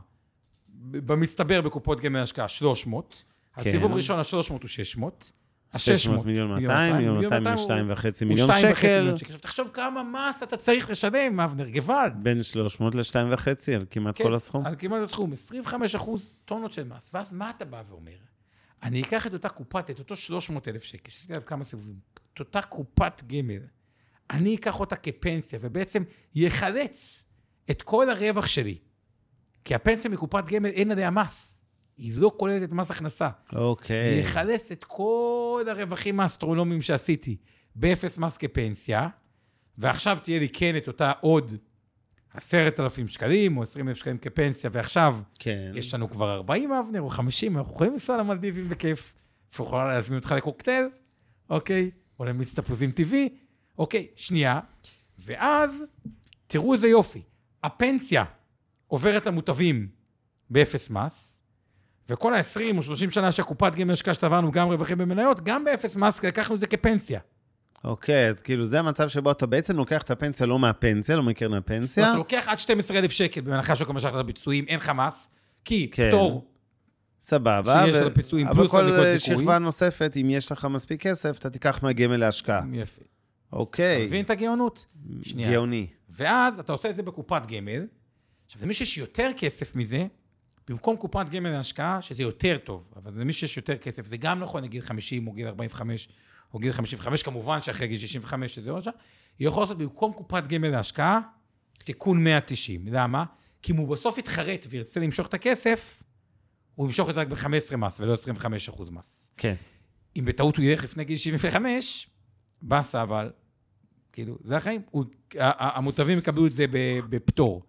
[0.91, 3.23] במצטבר בקופות גמל השקעה 300,
[3.55, 3.71] אז כן.
[3.71, 5.31] סיבוב ראשון, ה-300 הוא 600.
[5.77, 8.99] 600 מיליון 200, מיליון 200 הוא- ושתיים וחצי הוא מיליון שתיים וחצי שקל.
[8.99, 9.27] מיליון שקל.
[9.33, 12.13] עכשיו תחשוב כמה מס אתה צריך לשלם, אבנר, גוואלד.
[12.23, 14.65] בין 300 ל-2.5 על כמעט כן, כל הסכום.
[14.65, 17.11] על כמעט הסכום, 25 אחוז טונות של מס.
[17.13, 18.11] ואז מה אתה בא ואומר?
[18.83, 21.95] אני אקח את אותה קופת, את אותו 300 אלף שקל, שעשיתי עליו כמה סיבובים,
[22.33, 23.59] את אותה קופת גמל,
[24.31, 26.03] אני אקח אותה כפנסיה, ובעצם
[26.35, 27.23] יחלץ
[27.71, 28.77] את כל הרווח שלי.
[29.65, 31.60] כי הפנסיה מקופת גמל אין עליה מס.
[32.01, 33.29] היא לא כוללת את מס הכנסה.
[33.53, 34.19] אוקיי.
[34.19, 37.37] יחלץ את כל הרווחים האסטרונומיים שעשיתי
[37.75, 39.07] באפס מס כפנסיה,
[39.77, 41.55] ועכשיו תהיה לי כן את אותה עוד
[42.33, 45.71] עשרת אלפים שקלים או עשרים אלף שקלים כפנסיה, ועכשיו כן.
[45.75, 49.13] יש לנו כבר 40 אבנר או 50, אנחנו יכולים לנסוע למלדיבים בכיף.
[49.51, 50.85] אנחנו יכולים להזמין אותך לקוקטייל,
[51.49, 51.91] אוקיי?
[52.19, 53.29] או למיץ תפוזים טבעי,
[53.77, 54.59] אוקיי, שנייה.
[55.25, 55.85] ואז,
[56.47, 57.21] תראו איזה יופי.
[57.63, 58.23] הפנסיה
[58.87, 59.87] עוברת למוטבים
[60.49, 61.40] באפס מס,
[62.11, 66.23] וכל ה-20 או 30 שנה שהקופת גמל השקעה שצברנו גם רווחים במניות, גם באפס מס,
[66.23, 67.19] לקחנו את זה כפנסיה.
[67.83, 71.53] אוקיי, אז כאילו זה המצב שבו אתה בעצם לוקח את הפנסיה לא מהפנסיה, לא מקרן
[71.53, 72.09] הפנסיה.
[72.09, 75.29] אתה לוקח עד 12,000 שקל בהנחה שכל מה שאתה בביצועים, אין לך מס,
[75.65, 76.07] כי כן.
[76.07, 76.47] פטור
[77.21, 77.83] סבבה.
[77.85, 79.35] שיש ו- על הפיצויים אבל פלוס כל הנקודות אה, זיכוי.
[79.35, 82.61] שכבה נוספת, אם יש לך מספיק כסף, אתה תיקח מהגמל להשקעה.
[82.73, 83.01] יפה.
[83.01, 84.05] אתה אוקיי.
[84.05, 84.85] מבין את הגאונות?
[85.23, 85.51] שנייה.
[85.51, 85.87] גאוני.
[86.09, 87.85] ואז אתה עושה את זה בקופת גמל.
[88.45, 90.05] עכשיו, למי שיש יותר כסף מזה,
[90.69, 94.63] במקום קופת גמל להשקעה, שזה יותר טוב, אבל למי שיש יותר כסף, זה גם נכון
[94.63, 96.09] לגיל 50 או גיל 45
[96.53, 98.93] או גיל 55, כמובן שאחרי גיל 65 שזה עוד שעה,
[99.39, 101.19] היא יכולה לעשות במקום קופת גמל להשקעה,
[101.83, 102.87] תיקון 190.
[102.87, 103.23] למה?
[103.61, 106.03] כי אם הוא בסוף יתחרט וירצה למשוך את הכסף,
[106.75, 109.33] הוא ימשוך את זה רק ב-15 מס ולא 25 אחוז מס.
[109.37, 109.55] כן.
[110.15, 112.07] אם בטעות הוא ילך לפני גיל 75,
[112.61, 113.31] באסה, אבל,
[114.11, 114.81] כאילו, זה החיים.
[114.91, 115.05] הוא,
[115.39, 116.65] המוטבים יקבלו את זה
[117.09, 117.63] בפטור.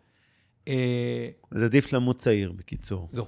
[0.68, 3.08] אה, אז עדיף למות צעיר, בקיצור.
[3.12, 3.26] לא.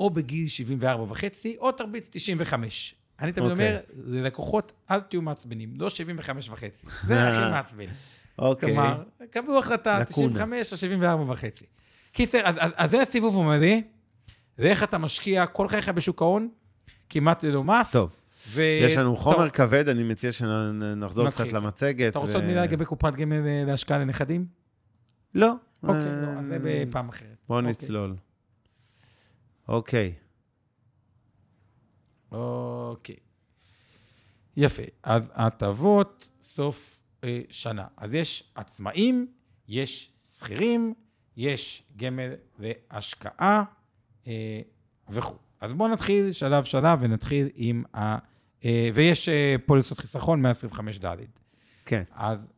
[0.00, 2.94] או בגיל 74 וחצי, או תרביץ 95.
[3.20, 3.68] אני תמיד אוקיי.
[3.68, 6.86] אומר, ללקוחות, אל תהיו מעצבנים, לא 75 וחצי.
[7.06, 7.86] זה הכי מעצבן.
[8.38, 8.68] אוקיי.
[8.68, 10.28] כלומר, קבלו החלטה, לקונה.
[10.28, 11.64] 95 או 74 וחצי.
[12.12, 13.76] קיצר, אז, אז, אז זה הסיבוב המלא,
[14.58, 16.48] ואיך אתה משקיע כל חייך בשוק ההון,
[17.08, 17.92] כמעט ללא מס.
[17.92, 18.10] טוב.
[18.48, 18.62] ו...
[18.62, 21.52] יש לנו חומר טוב, כבד, אני מציע שנחזור קצת.
[21.52, 22.10] למצגת.
[22.10, 24.46] אתה רוצה עוד מילה לגבי קופת גמל אה, להשקעה לנכדים?
[25.34, 25.52] לא.
[25.82, 27.36] אוקיי, אה, לא, אז זה בפעם אחרת.
[27.48, 27.70] בואו אוקיי.
[27.70, 28.16] נצלול.
[29.68, 30.14] אוקיי.
[32.32, 33.16] אוקיי.
[34.56, 34.82] יפה.
[35.02, 37.86] אז הטבות סוף אה, שנה.
[37.96, 39.26] אז יש עצמאים,
[39.68, 40.94] יש שכירים,
[41.36, 43.64] יש גמל להשקעה
[44.26, 44.60] אה,
[45.08, 45.36] וכו'.
[45.60, 48.18] אז בואו נתחיל שלב שלב ונתחיל עם ה...
[48.64, 51.16] אה, ויש אה, פוליסות חיסכון 125 ד'.
[51.84, 52.02] כן.
[52.12, 52.48] אז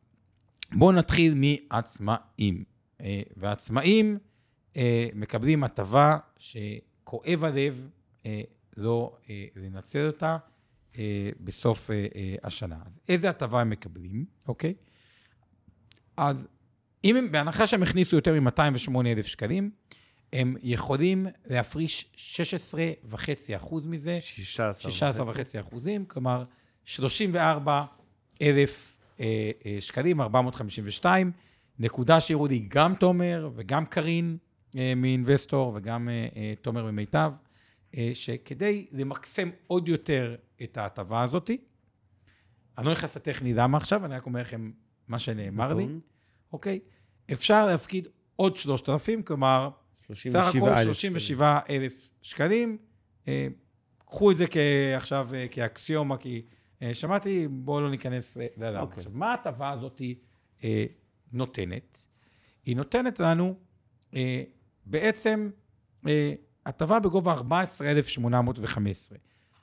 [0.73, 2.65] בואו נתחיל מעצמאים.
[3.01, 4.19] אה, ועצמאים
[4.77, 7.89] אה, מקבלים הטבה שכואב הלב
[8.27, 8.41] אה,
[8.77, 9.17] לא
[9.57, 10.37] לנצל אותה
[11.41, 11.91] בסוף
[12.45, 12.77] השנה.
[12.87, 14.75] אז איזה הטבה הם מקבלים, אוקיי?
[16.17, 16.49] אז
[17.05, 19.71] אם הם, בהנחה שהם הכניסו יותר מ-208,000 שקלים,
[20.33, 24.91] הם יכולים להפריש 16.5% מזה, 16.
[24.91, 26.45] 16 וחצי אחוזים, כלומר
[26.85, 27.85] 34
[28.43, 31.33] אלף אה, אה, שקלים, 452.
[31.79, 34.37] נקודה שהראו לי גם תומר וגם קארין
[34.77, 37.33] אה, מאינבסטור וגם אה, אה, תומר ממיטב,
[37.97, 41.59] אה, שכדי למקסם עוד יותר את ההטבה הזאתי,
[42.79, 44.71] אני לא נכנס לטכני למה עכשיו, אני רק אומר לכם
[45.09, 46.01] מה שנאמר לי, נתון.
[46.53, 46.81] אוקיי?
[47.33, 49.71] אפשר להפקיד עוד 3,000, כלומר,
[50.15, 52.79] סך הכל 37,000 37 אלף שקלים.
[53.29, 53.49] אה,
[54.07, 54.47] קחו את זה
[54.97, 56.43] עכשיו כאקסיומה, כי
[56.93, 58.81] שמעתי, בואו לא ניכנס ללמה.
[58.81, 58.97] אוקיי.
[58.97, 60.03] עכשיו, מה ההטבה הזאת
[61.33, 62.07] נותנת?
[62.67, 63.55] היא נותנת לנו
[64.15, 64.43] אה,
[64.87, 65.51] בעצם
[66.07, 66.33] אה,
[66.67, 69.19] הטבה בגובה 14,815.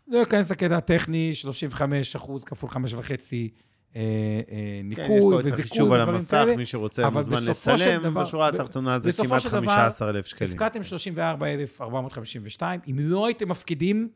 [0.07, 3.49] לא אכנס לקטע הטכני, 35 אחוז כפול 5 וחצי
[3.95, 6.55] אה, אה, כן, יש ניכוי פה את וזיכוי החישוב על ודברים המסך, כאלה.
[6.55, 10.51] מי שרוצה מוזמן לצלם, דבר- בשורה התחתונה זה בסופו כמעט של דבר, 15,000 שקלים.
[10.51, 14.09] הפקדתם 34,452, אם לא הייתם מפקידים,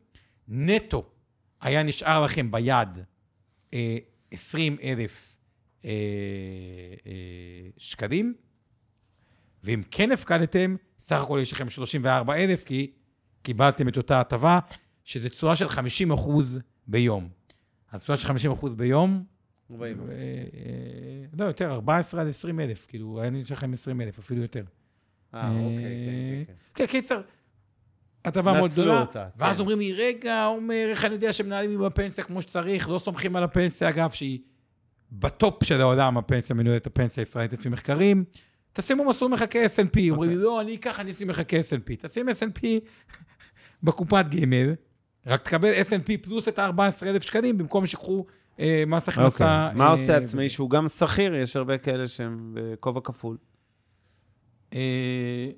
[0.48, 1.04] נטו
[1.60, 2.88] היה נשאר לכם ביד
[3.74, 3.96] אה,
[4.30, 5.36] 20,000
[5.84, 5.90] אה,
[7.06, 8.34] אה, שקלים,
[9.64, 12.92] ואם כן הפקדתם, סך הכל יש לכם 34,000, כי
[13.42, 14.58] קיבלתם את אותה הטבה,
[15.04, 17.28] שזה תשואה של 50 אחוז ביום.
[17.92, 19.24] אז תשואה של 50 אחוז ביום,
[19.72, 19.92] אה, אה,
[21.38, 24.64] לא, יותר, 14 עד 20 אלף, כאילו, היה נשאר לכם 20 אלף, אפילו יותר.
[25.34, 26.52] אה, אוקיי, כן, כן, כן.
[26.74, 27.20] כן, קיצר,
[28.24, 29.04] הטבה מאוד גדולה.
[29.36, 29.60] ואז כן.
[29.60, 32.88] אומרים לי, רגע, עומר, איך אני יודע שמנהלים עם הפנסיה כמו שצריך?
[32.88, 34.38] לא סומכים על הפנסיה, אגב, שהיא
[35.12, 38.24] בטופ של העולם, הפנסיה מנוהלת הפנסיה הישראלית לפי מחקרים.
[38.72, 40.10] תשימו מסלול מחכה S&P.
[40.10, 42.02] אומרים לי, לא, אני אקח, אני אשים מחכה S&P.
[42.02, 42.62] תשים S&P
[43.82, 44.74] בקופת גמל,
[45.26, 48.26] רק תקבל S&P פלוס את ה-14,000 שקלים, במקום שיקחו
[48.60, 49.66] אה, מס הכנסה.
[49.66, 49.78] אוקיי.
[49.78, 50.48] מה אה, עושה עצמאי.
[50.48, 51.34] שהוא גם שכיר?
[51.34, 53.36] יש הרבה כאלה שהם בכובע כפול.
[54.74, 55.50] אה,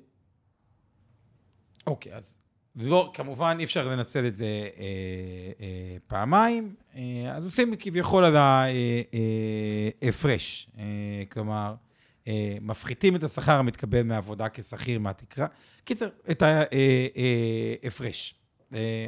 [1.87, 2.42] אוקיי, אז
[2.75, 4.83] לא, כמובן אי אפשר לנצל את זה אה,
[5.59, 7.01] אה, פעמיים, אה,
[7.35, 8.35] אז עושים כביכול על
[10.01, 10.69] ההפרש.
[10.77, 10.83] אה,
[11.31, 11.75] כלומר,
[12.27, 15.47] אה, מפחיתים את השכר המתקבל מעבודה כשכיר מהתקרה.
[15.83, 16.43] קיצר, את
[17.83, 18.35] ההפרש.
[18.73, 19.07] אה,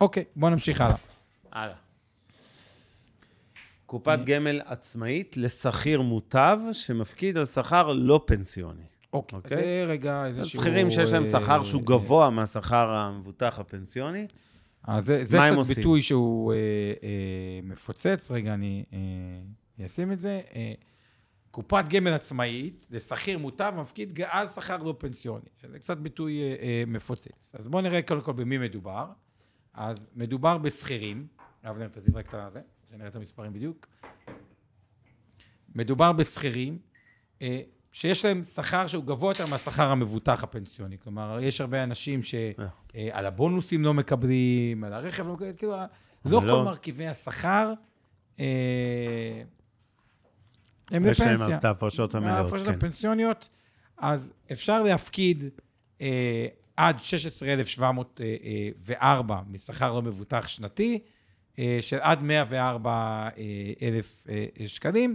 [0.00, 0.96] אוקיי, בואו נמשיך הלאה.
[1.52, 1.76] הלאה.
[3.86, 8.91] קופת גמל עצמאית לשכיר מוטב שמפקיד על שכר לא פנסיוני.
[9.12, 9.56] אוקיי, אוקיי.
[9.56, 10.60] זה רגע איזשהו...
[10.60, 14.26] שכירים שיש להם שכר אה, שהוא גבוה מהשכר המבוטח הפנסיוני.
[14.82, 15.76] אז זה, זה הם קצת עושים?
[15.76, 16.58] ביטוי שהוא אה,
[17.02, 18.30] אה, מפוצץ.
[18.30, 20.40] רגע, אני אה, אשים את זה.
[20.54, 20.72] אה,
[21.50, 25.44] קופת גמל עצמאית, לשכיר מוטב, מפקיד על שכר לא פנסיוני.
[25.62, 27.54] שזה קצת ביטוי אה, אה, מפוצץ.
[27.54, 29.06] אז בואו נראה קודם כל במי מדובר.
[29.74, 31.26] אז מדובר בשכירים.
[31.64, 33.86] אבנר, תזיז רק את הזה, שנראה את המספרים בדיוק.
[35.74, 36.78] מדובר בשכירים
[37.42, 37.60] אה,
[37.92, 40.98] שיש להם שכר שהוא גבוה יותר מהשכר המבוטח הפנסיוני.
[40.98, 45.76] כלומר, יש הרבה אנשים שעל הבונוסים לא מקבלים, על הרכב לא מקבלים, כאילו,
[46.24, 46.52] לא אבל לא.
[46.52, 47.72] כל מרכיבי השכר
[48.40, 49.42] אה,
[50.90, 51.58] הם יש להם.
[51.58, 52.74] את ההפרשות המלאות, ההפרשות כן.
[52.74, 53.48] הפנסיוניות,
[53.98, 55.44] אז אפשר להפקיד
[56.00, 60.98] אה, עד 16,704 משכר לא מבוטח שנתי,
[61.58, 65.14] אה, של עד 104,000 אה, שקלים,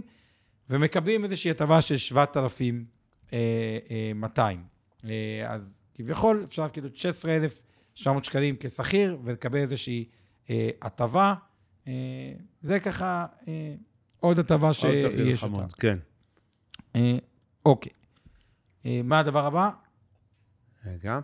[0.70, 4.64] ומקבלים איזושהי הטבה של 7,200.
[5.04, 10.08] אה, אז כביכול אפשר עוד 16,700 שקלים כשכיר ולקבל איזושהי
[10.50, 11.34] אה, הטבה.
[11.88, 11.92] אה,
[12.62, 13.74] זה ככה אה,
[14.20, 15.66] עוד הטבה שיש אותה.
[15.78, 15.98] כן.
[16.96, 17.16] אה,
[17.66, 17.92] אוקיי.
[18.86, 19.70] אה, מה הדבר הבא?
[20.86, 21.18] רגע.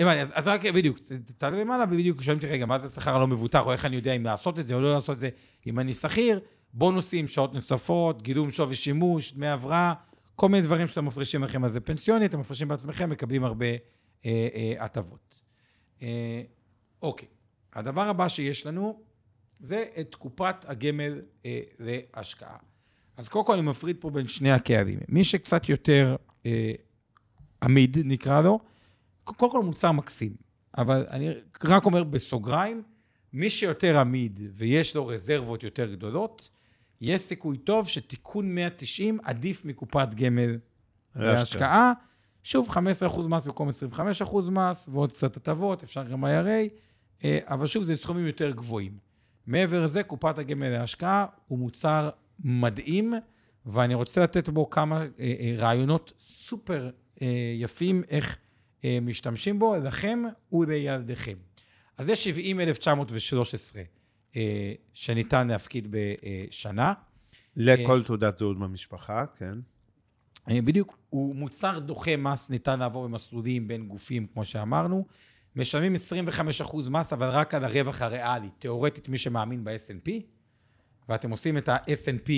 [0.00, 0.98] הבנתי, אז, אז רק בדיוק,
[1.38, 4.12] תעלה למעלה ובדיוק שואלים אותי, רגע, מה זה שכר הלא מבוטח, או איך אני יודע
[4.12, 5.28] אם לעשות את זה או לא לעשות את זה,
[5.66, 6.40] אם אני שכיר,
[6.72, 9.94] בונוסים, שעות נוספות, גידום שווי שימוש, דמי הבראה,
[10.36, 14.48] כל מיני דברים שאתם מפרישים לכם על זה פנסיוני, אתם מפרישים בעצמכם, מקבלים הרבה אה,
[14.54, 15.42] אה, הטבות.
[16.02, 16.42] אה,
[17.02, 17.28] אוקיי,
[17.72, 19.00] הדבר הבא שיש לנו,
[19.58, 22.56] זה את קופת הגמל אה, להשקעה.
[23.16, 24.98] אז קודם כל אני מפריד פה בין שני הקהלים.
[25.08, 26.72] מי שקצת יותר אה,
[27.62, 28.60] עמיד, נקרא לו,
[29.24, 30.36] קודם כל מוצר מקסים,
[30.78, 31.28] אבל אני
[31.64, 32.82] רק אומר בסוגריים,
[33.32, 36.50] מי שיותר עמיד ויש לו רזרבות יותר גדולות,
[37.02, 40.58] יש סיכוי טוב שתיקון 190 עדיף מקופת גמל
[41.16, 41.92] להשקעה.
[42.42, 42.74] שוב, 15%
[43.28, 46.68] מס במקום 25% מס, ועוד קצת הטבות, אפשר גם IRA,
[47.24, 48.98] אה, אבל שוב, זה סכומים יותר גבוהים.
[49.46, 52.10] מעבר לזה, קופת הגמל להשקעה הוא מוצר
[52.44, 53.14] מדהים,
[53.66, 56.90] ואני רוצה לתת בו כמה אה, אה, רעיונות סופר
[57.58, 58.38] יפים איך
[59.02, 61.36] משתמשים בו, לכם ולילדיכם.
[61.98, 63.86] אז יש 70,913 אה,
[64.94, 66.92] שניתן להפקיד בשנה.
[67.56, 69.58] לכל תעודת זהות במשפחה, כן.
[70.50, 75.06] אה, בדיוק, הוא מוצר דוחה מס, ניתן לעבור במסלולים בין גופים, כמו שאמרנו.
[75.56, 78.48] משלמים 25% מס, אבל רק על הרווח הריאלי.
[78.58, 80.10] תיאורטית, מי שמאמין ב-S&P,
[81.08, 82.30] ואתם עושים את ה-S&P,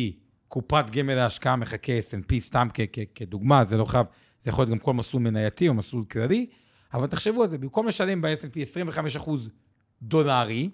[0.48, 4.06] קופת גמל להשקעה מחכה S&P, סתם כ- כ- כדוגמה, זה לא חייב,
[4.40, 6.46] זה יכול להיות גם כל מסלול מנייתי או מסלול כללי,
[6.94, 8.56] אבל תחשבו על זה, במקום לשלם ב-S&P
[9.18, 9.30] 25%
[10.02, 10.70] דולרי,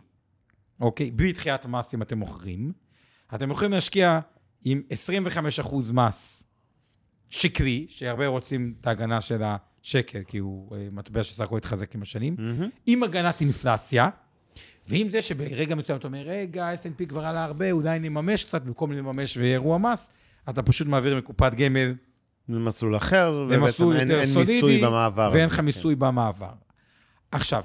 [0.80, 2.72] אוקיי, בלי דחיית מס אם אתם מוכרים,
[3.34, 4.20] אתם יכולים להשקיע
[4.64, 4.82] עם
[5.60, 6.44] 25% מס
[7.30, 12.02] שקרי, שהרבה רוצים את ההגנה של השקל, כי הוא אה, מטבע שסך הכל התחזק עם
[12.02, 12.36] השנים,
[12.86, 14.08] עם הגנת אינפלציה,
[14.88, 18.92] ועם זה שברגע מסוים אתה אומר, רגע, S&P כבר עלה הרבה, אולי נממש קצת, במקום
[18.92, 20.10] לממש ויהיה אירוע מס,
[20.48, 21.94] אתה פשוט מעביר מקופת גמל
[22.48, 25.64] למסלול אחר, ובעצם אין, אין מיסוי במעבר ואין לך כן.
[25.64, 26.52] מיסוי במעבר.
[27.32, 27.64] עכשיו,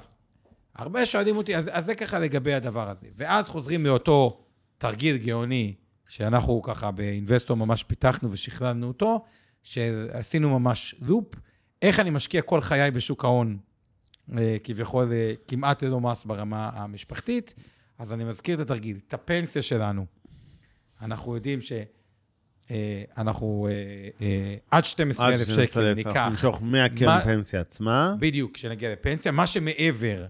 [0.78, 3.06] הרבה שואלים אותי, אז, אז זה ככה לגבי הדבר הזה.
[3.16, 4.40] ואז חוזרים לאותו
[4.78, 5.74] תרגיל גאוני,
[6.08, 9.24] שאנחנו ככה באינבסטור ממש פיתחנו ושכללנו אותו,
[9.62, 11.34] שעשינו ממש לופ,
[11.82, 13.58] איך אני משקיע כל חיי בשוק ההון,
[14.38, 17.54] אה, כביכול אה, כמעט ללא מס ברמה המשפחתית.
[17.98, 20.06] אז אני מזכיר את התרגיל, את הפנסיה שלנו.
[21.02, 21.72] אנחנו יודעים ש...
[22.70, 23.68] אה, אנחנו
[24.70, 26.26] עד 12,000 עד שקל 12,000, אנחנו ניקח.
[26.30, 28.14] נמשוך מהקרן מה- פנסיה עצמה.
[28.18, 29.32] בדיוק, כשנגיע לפנסיה.
[29.32, 30.26] מה שמעבר,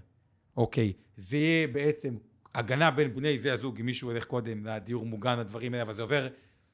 [0.57, 2.17] אוקיי, זה יהיה בעצם
[2.55, 6.03] הגנה בין בני זה הזוג, אם מישהו הולך קודם לדיור מוגן, הדברים האלה, אבל זה
[6.03, 6.29] עובר...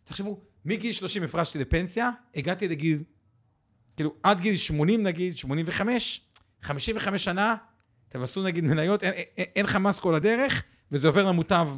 [0.05, 3.03] תחשבו, מגיל 30 הפרשתי לפנסיה, הגעתי לגיל,
[3.97, 6.21] כאילו, עד גיל 80 נגיד, 85,
[6.63, 7.57] 55 שנה,
[8.09, 11.69] אתם עשו נגיד מניות, אין, אין, אין לך מס כל הדרך, וזה עובר למוטב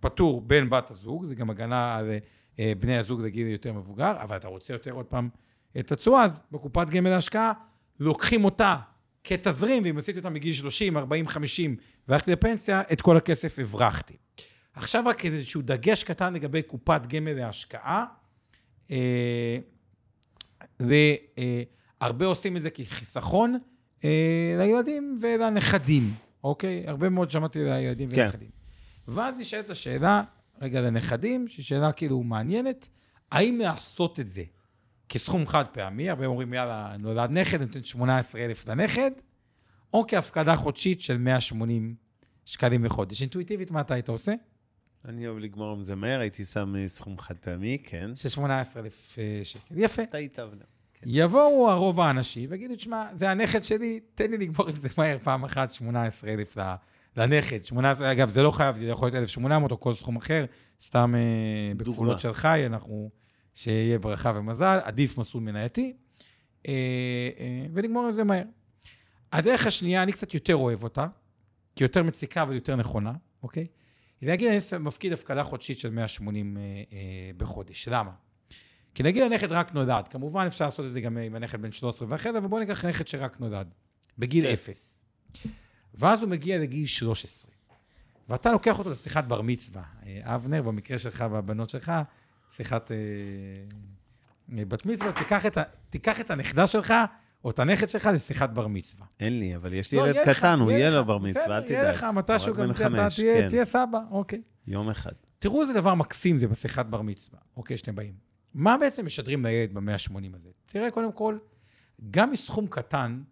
[0.00, 2.10] פטור בין בת הזוג, זה גם הגנה על
[2.58, 5.28] אה, בני הזוג לגיל יותר מבוגר, אבל אתה רוצה יותר עוד פעם
[5.78, 7.52] את התשואה, אז בקופת גמל להשקעה
[8.00, 8.76] לוקחים אותה
[9.26, 11.76] כתזרים, ואם עשיתי אותם מגיל 30, 40, 50,
[12.08, 14.16] והלכתי לפנסיה, את כל הכסף הברחתי.
[14.74, 18.04] עכשיו רק איזשהו דגש קטן לגבי קופת גמל להשקעה.
[18.90, 19.58] אה,
[20.80, 23.58] והרבה עושים את זה כחיסכון
[24.04, 26.84] אה, לילדים ולנכדים, אוקיי?
[26.86, 28.20] הרבה מאוד שמעתי לילדים כן.
[28.22, 28.50] ולנכדים.
[29.08, 30.22] ואז נשאלת השאלה,
[30.60, 32.88] רגע, לנכדים, שהיא שאלה כאילו מעניינת,
[33.32, 34.42] האם לעשות את זה
[35.08, 39.10] כסכום חד פעמי, הרבה אומרים, יאללה, נולד נכד, נותן 18,000 לנכד,
[39.94, 41.94] או כהפקדה חודשית של 180
[42.46, 43.20] שקלים בחודש.
[43.20, 44.32] אינטואיטיבית, מה אתה היית עושה?
[45.04, 48.16] אני אוהב לגמור עם זה מהר, הייתי שם אה, סכום חד פעמי, כן.
[48.16, 49.74] של 18,000 אה, שקל.
[49.76, 50.02] יפה.
[50.02, 50.64] אתה היית אבנר.
[50.94, 51.06] כן.
[51.08, 55.44] יבואו הרוב האנשים ויגידו, תשמע, זה הנכד שלי, תן לי לגמור עם זה מהר פעם
[55.44, 56.74] אחת, 18,000 ל-
[57.16, 57.64] לנכד.
[57.64, 60.44] 18, אגב, זה לא חייב, זה יכול להיות 1,800 או כל סכום אחר,
[60.80, 63.10] סתם אה, בכפולות של חי, אנחנו,
[63.56, 65.92] שיהיה ברכה ומזל, עדיף מסלול מנייתי,
[66.68, 66.72] אה,
[67.38, 68.42] אה, ולגמור עם זה מהר.
[69.32, 71.06] הדרך השנייה, אני קצת יותר אוהב אותה,
[71.76, 73.66] כי יותר מציקה אבל יותר נכונה, אוקיי?
[74.20, 76.62] היא להגיד, אני מפקיד הפקדה חודשית של 180 אה,
[77.36, 77.88] בחודש.
[77.88, 78.10] למה?
[78.94, 82.08] כי נגיד הנכד רק נולד, כמובן אפשר לעשות את זה גם עם הנכד בן 13
[82.10, 83.74] ואחרי זה, אבל בוא ניקח נכד שרק נולד,
[84.18, 84.52] בגיל כן.
[84.52, 85.02] אפס.
[85.94, 87.52] ואז הוא מגיע לגיל 13,
[88.28, 89.82] ואתה לוקח אותו לשיחת בר מצווה.
[90.22, 91.92] אבנר, במקרה שלך והבנות שלך,
[92.50, 92.96] שיחת אה,
[94.68, 96.94] בת מצווה, תיקח את, ה, תיקח את הנכדה שלך,
[97.44, 99.06] או את הנכד שלך לשיחת בר מצווה.
[99.20, 101.72] אין לי, אבל יש לי לא, ילד קטן, הוא יהיה לו בר מצווה, אל בסדר,
[101.72, 101.94] יהיה תדאג.
[101.94, 103.48] לך, מתישהו גם אתה תהיה, כן.
[103.48, 104.42] תהיה סבא, אוקיי.
[104.66, 105.12] יום אחד.
[105.38, 108.14] תראו איזה דבר מקסים זה בשיחת בר מצווה, אוקיי, שאתם באים.
[108.54, 110.48] מה בעצם משדרים לילד ב-180 הזה?
[110.66, 111.38] תראה, קודם כל,
[112.10, 113.22] גם מסכום קטן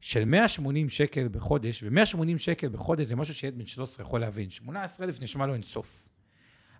[0.00, 4.50] של 180 שקל בחודש, ו-180 שקל בחודש זה משהו שילד בן 13 יכול להבין.
[4.50, 6.08] 18,000 נשמע לו אינסוף.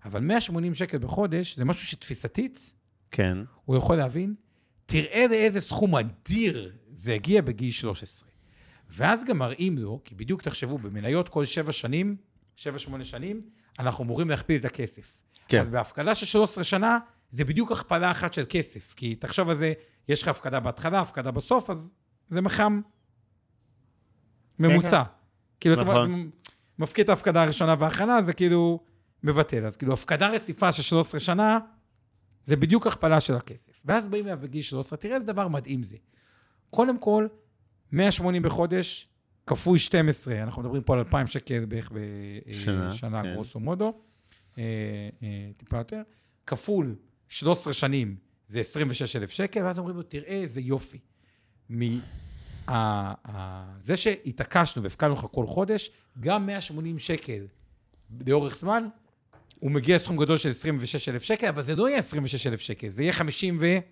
[0.04, 2.74] אבל 180 שקל בחודש זה משהו שתפיסתית
[3.10, 3.38] כן.
[3.64, 4.34] הוא יכול להבין.
[4.86, 8.28] תראה לאיזה סכום אדיר זה הגיע בגיל 13.
[8.90, 12.16] ואז גם מראים לו, כי בדיוק תחשבו, במניות כל שבע שנים,
[12.56, 13.42] שבע, שמונה שנים,
[13.78, 15.22] אנחנו אמורים להכפיל את הכסף.
[15.48, 15.60] כן.
[15.60, 16.98] אז בהפקדה של 13 שנה,
[17.30, 18.94] זה בדיוק הכפלה אחת של כסף.
[18.96, 19.72] כי תחשוב על זה,
[20.08, 21.92] יש לך הפקדה בהתחלה, הפקדה בסוף, אז
[22.28, 22.80] זה מחם
[24.58, 25.02] ממוצע.
[25.60, 26.30] כאילו, אתה נכון.
[26.78, 28.84] מפקיד את ההפקדה הראשונה והאחרונה, זה כאילו
[29.24, 29.66] מבטל.
[29.66, 31.58] אז כאילו, הפקדה רציפה של 13 שנה,
[32.44, 33.82] זה בדיוק הכפלה של הכסף.
[33.84, 35.96] ואז באים אליו בגיל 13, תראה איזה דבר מדהים זה.
[36.70, 37.26] קודם כל,
[37.92, 39.08] 180 בחודש,
[39.46, 41.92] כפוי 12, אנחנו מדברים פה על 2,000 שקל בערך
[42.50, 43.32] שנה, בשנה, כן.
[43.34, 43.92] גרוסו מודו,
[44.58, 44.62] אה,
[45.22, 46.02] אה, טיפה יותר,
[46.46, 46.96] כפול
[47.28, 50.98] 13 שנים, זה 26,000 שקל, ואז אומרים לו, תראה איזה יופי.
[51.70, 51.98] מ-
[52.68, 57.46] ה- ה- זה שהתעקשנו והפקדנו לך כל חודש, גם 180 שקל
[58.26, 58.88] לאורך זמן,
[59.64, 63.12] הוא מגיע לסכום גדול של 26,000 שקל, אבל זה לא יהיה 26,000 שקל, זה יהיה
[63.12, 63.83] 52,000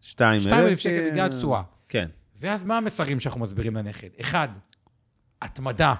[0.00, 0.78] שתיים אלף.
[0.78, 1.62] שקל אה, בגלל תשואה.
[1.88, 2.08] כן.
[2.36, 4.08] ואז מה המסרים שאנחנו מסבירים לנכד?
[4.20, 4.48] אחד,
[5.42, 5.94] התמדה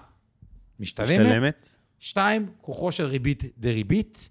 [0.81, 1.11] משתלמת.
[1.11, 1.69] משתלמת.
[1.99, 4.29] שתיים, כוחו של ריבית דריבית,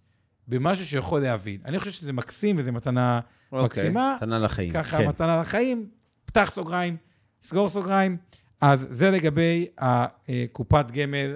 [0.47, 1.61] במשהו שיכול להבין.
[1.65, 3.19] אני חושב שזה מקסים וזו מתנה
[3.51, 4.13] מקסימה.
[4.13, 4.71] אוקיי, מתנה לחיים.
[4.71, 5.07] ככה כן.
[5.07, 5.89] מתנה לחיים,
[6.25, 6.97] פתח סוגריים,
[7.41, 8.17] סגור סוגריים.
[8.61, 11.35] אז זה לגבי הקופת גמל.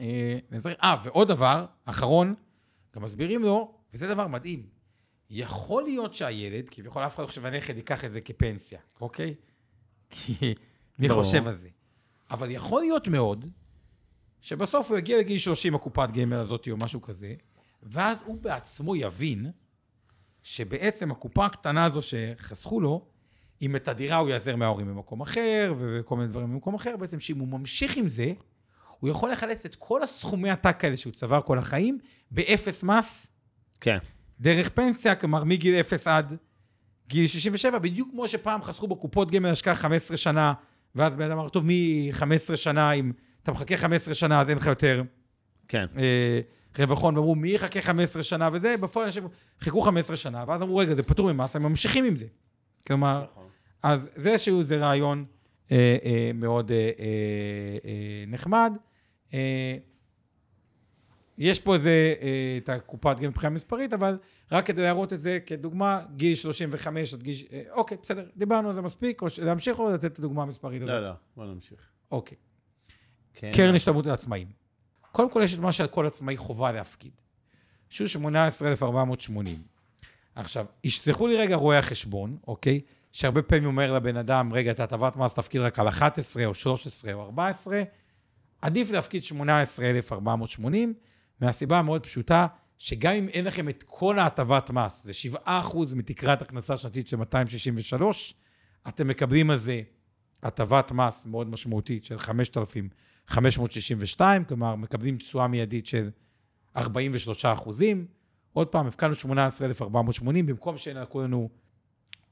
[0.00, 0.38] אה,
[0.82, 2.34] אה, ועוד דבר, אחרון,
[2.94, 4.66] גם מסבירים לו, וזה דבר מדהים,
[5.30, 9.34] יכול להיות שהילד, כביכול אף אחד לא חושב שהנכד ייקח את זה כפנסיה, אוקיי?
[10.10, 10.54] כי
[10.98, 11.22] מי ברור.
[11.22, 11.68] חושב על זה?
[12.30, 13.46] אבל יכול להיות מאוד,
[14.40, 17.34] שבסוף הוא יגיע לגיל 30 הקופת גמל הזאת או משהו כזה,
[17.82, 19.50] ואז הוא בעצמו יבין
[20.42, 23.06] שבעצם הקופה הקטנה הזו שחסכו לו,
[23.62, 27.38] אם את הדירה הוא יעזר מההורים במקום אחר, וכל מיני דברים במקום אחר, בעצם שאם
[27.38, 28.32] הוא ממשיך עם זה,
[29.04, 31.98] הוא יכול לחלץ את כל הסכומי עתק האלה שהוא צבר כל החיים,
[32.30, 33.26] באפס מס,
[33.80, 33.98] כן.
[34.40, 36.36] דרך פנסיה, כלומר מגיל 0 עד
[37.08, 40.52] גיל 67, בדיוק כמו שפעם חסכו בקופות גמל השקעה 15 שנה,
[40.94, 43.12] ואז בן אדם אמר, טוב, מ-15 שנה, אם
[43.42, 45.02] אתה מחכה 15 שנה, אז אין לך יותר
[45.68, 45.86] כן.
[45.98, 46.40] אה,
[46.78, 49.28] רווחון, ואמרו, מי יחכה 15 שנה וזה, בפועל אנשים
[49.60, 52.26] חיכו 15 שנה, ואז אמרו, רגע, זה פטור ממס, הם ממשיכים עם זה.
[52.86, 53.24] כלומר,
[53.82, 55.24] אז זה שהוא, זה רעיון
[55.72, 56.90] אה, אה, מאוד אה, אה,
[57.84, 58.72] אה, נחמד.
[59.34, 59.76] אה,
[61.38, 64.18] יש פה איזה, אה, את הקופת גמל מבחינה מספרית, אבל
[64.52, 67.36] רק כדי להראות את זה כדוגמה, גיל 35 עד גיל...
[67.52, 70.94] אה, אוקיי, בסדר, דיברנו על זה מספיק, או להמשיך או לתת את הדוגמה המספרית הזאת?
[70.94, 71.90] לא, לא, בוא נמשיך.
[72.10, 72.36] אוקיי.
[73.34, 73.50] כן.
[73.54, 74.48] קרן השתלמות לעצמאים.
[75.12, 77.12] קודם כל, יש את מה שעל כל עצמאי חובה להפקיד.
[77.88, 79.62] שהוא 18,480.
[80.34, 82.80] עכשיו, ישלחו לי רגע רואי החשבון, אוקיי?
[83.12, 87.14] שהרבה פעמים אומר לבן אדם, רגע, את הטבת מס תפקיד רק על 11 או 13
[87.14, 87.82] או 14,
[88.64, 90.94] עדיף להפקיד 18,480,
[91.40, 92.46] מהסיבה המאוד פשוטה,
[92.78, 95.12] שגם אם אין לכם את כל ההטבת מס, זה
[95.46, 95.48] 7%
[95.94, 98.34] מתקרת הכנסה שנתית של 263,
[98.88, 99.80] אתם מקבלים על זה
[100.42, 106.10] הטבת מס מאוד משמעותית של 5,562, כלומר, מקבלים תשואה מיידית של
[106.76, 108.06] 43 אחוזים.
[108.52, 111.48] עוד פעם, הפקענו 18,480, במקום שינקו לנו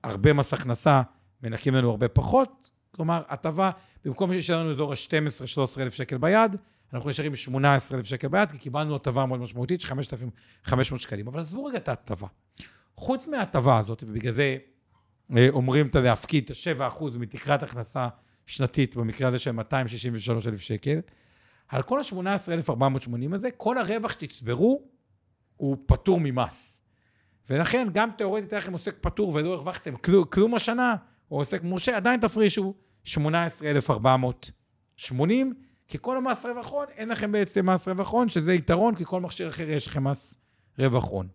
[0.04, 1.02] הרבה מס הכנסה,
[1.42, 2.70] מנקים לנו הרבה פחות.
[2.96, 3.70] כלומר, הטבה,
[4.04, 6.56] במקום שישאר לנו אזור ה-12-13 אלף שקל ביד,
[6.92, 11.28] אנחנו נשארים עם 18 אלף שקל ביד, כי קיבלנו הטבה מאוד משמעותית של 5,500 שקלים.
[11.28, 12.26] אבל עזבו רגע את ההטבה.
[12.96, 14.56] חוץ מההטבה הזאת, ובגלל זה
[15.36, 18.08] אה, אומרים את להפקיד את ה-7% מתקרת הכנסה
[18.46, 21.00] שנתית, במקרה הזה של 263 אלף שקל,
[21.68, 24.82] על כל ה-18,480 הזה, כל הרווח שתצברו
[25.56, 26.82] הוא פטור ממס.
[27.50, 30.96] ולכן, גם תאורטית היה לכם עוסק פטור ולא הרווחתם כלום, כלום השנה,
[31.32, 32.74] או עוסק מורשה, עדיין תפרישו
[33.04, 35.54] 18,480,
[35.88, 39.20] כי כל המס רווח הון, אין לכם בעצם מס רווח הון, שזה יתרון, כי כל
[39.20, 40.38] מכשיר אחר יש לכם מס
[40.78, 41.28] רווח הון.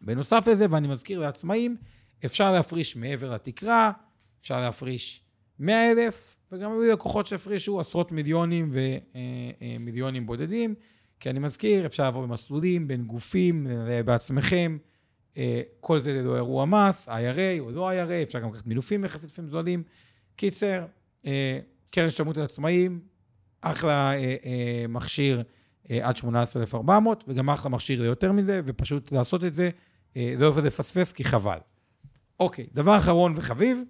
[0.00, 1.76] בנוסף לזה, ואני מזכיר לעצמאים,
[2.24, 3.92] אפשר להפריש מעבר לתקרה,
[4.40, 5.22] אפשר להפריש
[5.58, 10.74] 100,000, וגם היו לקוחות שהפרישו עשרות מיליונים ומיליונים בודדים,
[11.20, 13.66] כי אני מזכיר, אפשר לעבור במסלולים, בין גופים,
[14.04, 14.78] בעצמכם,
[15.80, 19.50] כל זה ללא אירוע מס, IRA או לא IRA, אפשר גם לקחת מילופים יחסית לפעמים
[19.50, 19.82] זולים.
[20.36, 20.86] קיצר,
[21.90, 23.00] קרן השתלמות לעצמאים,
[23.60, 24.12] אחלה
[24.88, 25.42] מכשיר
[26.02, 29.70] עד 18,400, וגם אחלה מכשיר ליותר מזה, ופשוט לעשות את זה,
[30.16, 31.58] לא עובד לפספס, כי חבל.
[32.40, 33.82] אוקיי, דבר אחרון וחביב,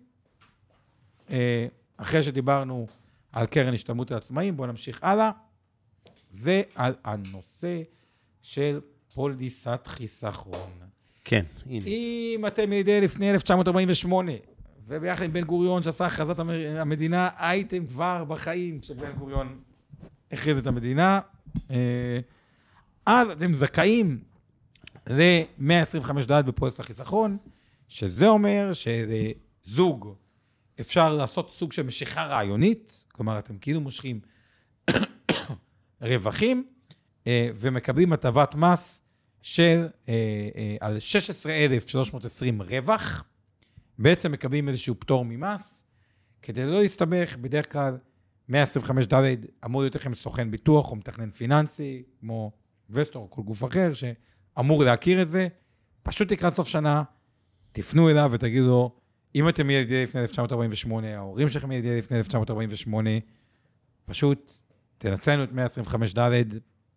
[1.96, 2.86] אחרי שדיברנו
[3.32, 5.30] על קרן השתלמות לעצמאים, בואו נמשיך הלאה.
[6.30, 7.82] זה על הנושא
[8.42, 8.80] של
[9.14, 10.70] פוליסת חיסכון.
[11.30, 11.86] כן, הנה.
[11.86, 14.32] אם אתם ידי לפני 1948,
[14.86, 16.38] וביחד עם בן גוריון שעשה הכרזת
[16.78, 19.60] המדינה, הייתם כבר בחיים כשבן גוריון
[20.32, 21.20] הכריז את המדינה,
[23.06, 24.18] אז אתם זכאים
[25.06, 27.36] ל-125 ד' בפוליסת החיסכון,
[27.88, 30.14] שזה אומר שזוג
[30.80, 34.20] אפשר לעשות סוג של משיכה רעיונית, כלומר, אתם כאילו מושכים
[36.00, 36.66] רווחים
[37.28, 39.02] ומקבלים הטבת מס
[39.42, 39.88] של
[40.80, 43.24] על 16,320 רווח,
[43.98, 45.84] בעצם מקבלים איזשהו פטור ממס,
[46.42, 47.98] כדי לא להסתבך, בדרך כלל
[48.48, 49.34] 125 ד'
[49.64, 52.52] אמור להיות לכם סוכן ביטוח או מתכנן פיננסי, כמו
[52.90, 55.48] וסטור או כל גוף אחר שאמור להכיר את זה,
[56.02, 57.02] פשוט לקראת סוף שנה,
[57.72, 58.92] תפנו אליו ותגידו
[59.34, 63.10] אם אתם ילדי לפני 1948, ההורים שלכם ילדי לפני 1948,
[64.04, 64.52] פשוט
[64.98, 66.42] תנצלנו את 125 ד',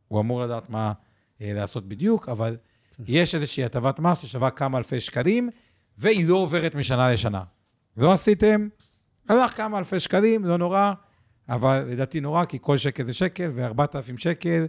[0.07, 0.93] הוא אמור לדעת מה אה,
[1.41, 2.57] לעשות בדיוק, אבל
[3.05, 5.49] יש איזושהי הטבת מס ששווה כמה אלפי שקלים,
[5.97, 7.43] והיא לא עוברת משנה לשנה.
[7.97, 8.67] לא עשיתם,
[9.29, 10.93] הלך כמה אלפי שקלים, לא נורא,
[11.49, 14.65] אבל לדעתי נורא, כי כל שקל זה שקל, ו-4,000 שקל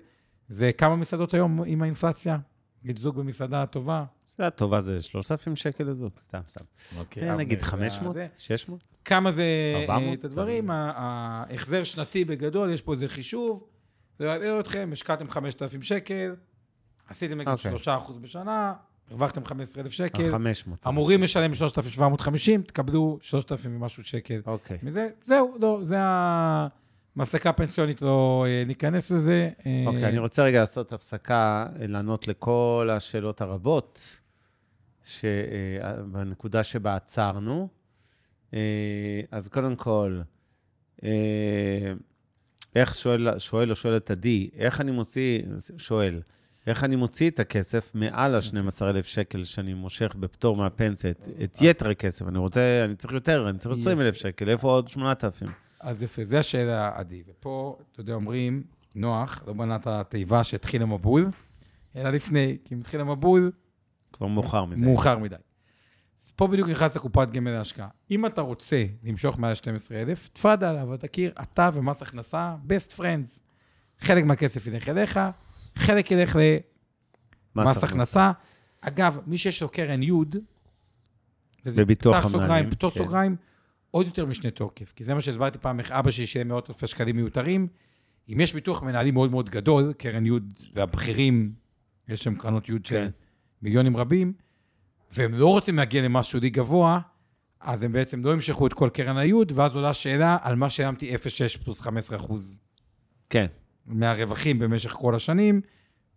[0.48, 2.38] זה כמה מסעדות היום עם האינפלציה?
[2.82, 4.04] נגיד זוג במסעדה טובה.
[4.26, 6.64] מסעדה טובה זה 3,000 שקל לזוג, סתם, סתם.
[6.98, 7.36] אוקיי.
[7.36, 8.14] נגיד זה- 500?
[8.14, 8.86] זה- 600?
[9.04, 9.44] כמה זה
[9.88, 10.18] 400?
[10.18, 13.64] את הדברים, ההחזר שנתי בגדול, יש פה איזה חישוב,
[14.18, 16.34] זה יעלה אתכם, השקעתם 5,000 שקל,
[17.08, 17.74] עשיתם נגיד אוקיי.
[17.74, 18.72] 3% בשנה,
[19.10, 20.86] הרווחתם 15,000 שקל, 500.
[20.86, 24.78] אמורים לשלם 3,750, תקבלו 3,000 ומשהו שקל אוקיי.
[24.82, 25.96] מזה, זהו, לא, זה
[27.16, 29.50] המסלקה הפנסיונית, לא אה, ניכנס לזה.
[29.66, 34.20] אה, אוקיי, אני רוצה רגע לעשות הפסקה, אה, לענות לכל השאלות הרבות,
[35.04, 37.68] שבנקודה שבה עצרנו.
[38.54, 40.20] אה, אז קודם כל,
[41.04, 41.92] אה,
[42.76, 45.42] איך שואל, שואל או שואלת עדי, איך אני מוציא,
[45.78, 46.20] שואל,
[46.66, 51.90] איך אני מוציא את הכסף מעל ה-12,000 שקל שאני מושך בפטור מהפנסיה, את, את יתר
[51.90, 55.48] הכסף, אני רוצה, אני צריך יותר, אני צריך 20,000 שקל, איפה עוד 8,000?
[55.80, 57.22] אז יפה, זו השאלה, עדי.
[57.26, 58.62] ופה, אתה יודע, אומרים,
[58.94, 61.30] נוח, לא בנה את התיבה שהתחיל המבול,
[61.96, 63.52] אלא לפני, כי אם התחיל המבול,
[64.12, 64.80] כבר מאוחר מדי.
[64.80, 65.36] מאוחר מדי.
[66.22, 67.88] אז פה בדיוק נכנס לקופת גמל להשקעה.
[68.10, 73.40] אם אתה רוצה למשוך מעל 12,000, תפאדל, אבל תכיר, אתה ומס הכנסה, best friends.
[74.00, 75.20] חלק מהכסף ילך אליך,
[75.76, 76.36] חלק ילך
[77.56, 78.32] למס הכנסה.
[78.80, 80.36] אגב, מי שיש לו קרן יוד,
[81.66, 83.02] וזה פתח סוגריים, פתוח כן.
[83.02, 83.36] סוגריים,
[83.90, 84.92] עוד יותר משני תוקף.
[84.96, 87.68] כי זה מה שהסברתי פעם, איך אבא שלי שילם מאות אלפי שקלים מיותרים.
[88.28, 91.52] אם יש ביטוח מנהלים מאוד מאוד גדול, קרן יוד והבכירים,
[92.08, 93.08] יש שם קרנות יוד של כן.
[93.62, 94.32] מיליונים רבים,
[95.10, 97.00] והם לא רוצים להגיע למשהו די גבוה,
[97.60, 101.14] אז הם בעצם לא ימשכו את כל קרן היוד, ואז עולה שאלה על מה שילמתי
[101.14, 102.58] 0.6 פלוס 15 אחוז
[103.30, 103.46] כן.
[103.86, 105.60] מהרווחים במשך כל השנים,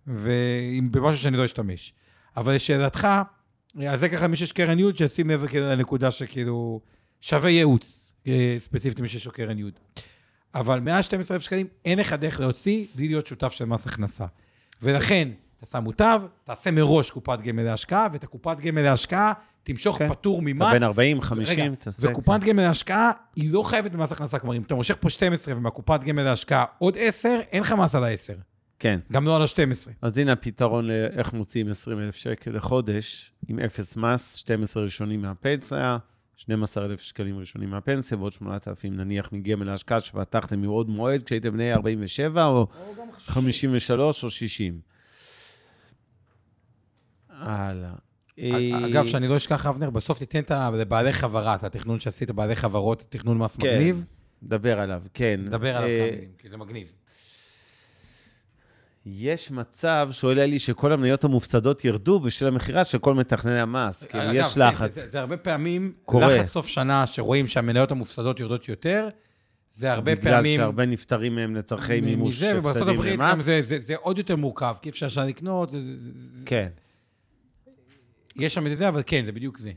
[0.08, 1.94] ואם במשהו שאני לא אשתמש.
[2.38, 3.08] אבל לשאלתך,
[3.88, 6.82] אז זה ככה מי שיש קרן יוד, שישים לב כאילו לנקודה שכאילו
[7.22, 9.74] שווה ייעוץ, אה, ספציפית מי שיש לו קרן יוד.
[10.56, 14.26] אבל מעל 12,000 שקלים אין לך דרך להוציא בלי להיות שותף של מס הכנסה.
[14.82, 19.34] ולכן, אתה שם מוטב, תעשה מראש קופת גמל להשקעה, ואת הקופת גמל להשקעה
[19.64, 20.10] תמשוך כן.
[20.10, 20.74] פטור אתה ממס.
[20.74, 22.12] בין 40, 50, רגע, תעשה...
[22.12, 24.40] וקופת גמל להשקעה, היא לא חייבת במס הכנסה.
[24.40, 28.04] כלומר, אם אתה מושך פה 12 ומהקופת גמל להשקעה עוד 10, אין לך מס על
[28.04, 28.42] ה-10.
[28.80, 29.00] כן.
[29.12, 29.90] גם לא על ה-12.
[30.02, 35.98] אז הנה הפתרון לאיך מוציאים 20,000 שקל לחודש, עם אפס מס, 12 ראשונים מהפנסיה,
[36.36, 42.46] 12,000 שקלים ראשונים מהפנסיה, ועוד 8,000 נניח מגמל להשקעה שפתחתם מעוד מועד, כשהייתם בני 47
[42.46, 42.68] או
[43.26, 44.80] 53 או 60.
[47.38, 47.94] הלאה.
[48.86, 50.52] אגב, אה, שאני לא אשכח, אבנר, בסוף תיתן את
[51.12, 53.76] חברה, את התכנון שעשית, בעלי חברות, תכנון מס כן.
[53.76, 54.06] מגניב.
[54.44, 55.40] דבר עליו, כן.
[55.50, 56.88] דבר עליו אה, כמה מילים, כי זה מגניב.
[59.06, 64.04] יש מצב, שואל אלי, שכל המניות המופסדות ירדו בשל המכירה של כל מתכנני המס.
[64.04, 64.94] כאילו, אגב, יש כן, לחץ.
[64.94, 66.28] זה, זה, זה הרבה פעמים, קורה.
[66.28, 69.10] לחץ סוף שנה, שרואים שהמניות המופסדות יורדות יותר,
[69.72, 70.60] זה הרבה בגלל פעמים...
[70.60, 73.40] שהרבה נפטרים מהם לצורכי מימוש מזה, ובארצות הפסדים הברית גם למס.
[73.40, 76.68] זה, זה, זה עוד יותר מורכב, כי אפשר שנה לקנות, זה, זה, זה, זה, כן.
[78.38, 79.72] יש שם את זה, אבל כן, זה בדיוק זה.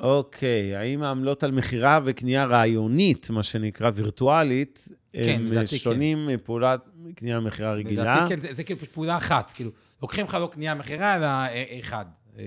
[0.00, 5.66] אוקיי, האם העמלות על מכירה וקנייה רעיונית, מה שנקרא וירטואלית, כן, הם כן.
[5.66, 6.80] שונים מפעולת
[7.14, 8.02] קנייה ומכירה רגילה?
[8.02, 9.70] לדעתי, כן, זה, זה כאילו פעולה אחת, כאילו,
[10.02, 12.04] לוקחים לך לא קנייה מכירה, אלא אה, אחד.
[12.38, 12.44] אה,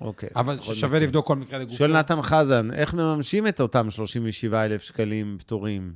[0.00, 0.28] אוקיי.
[0.36, 1.00] אבל שווה מקרה.
[1.00, 1.76] לבדוק כל מקרה לגופו.
[1.76, 5.92] שואל נתן חזן, איך מממשים את אותם 37,000 שקלים פטורים?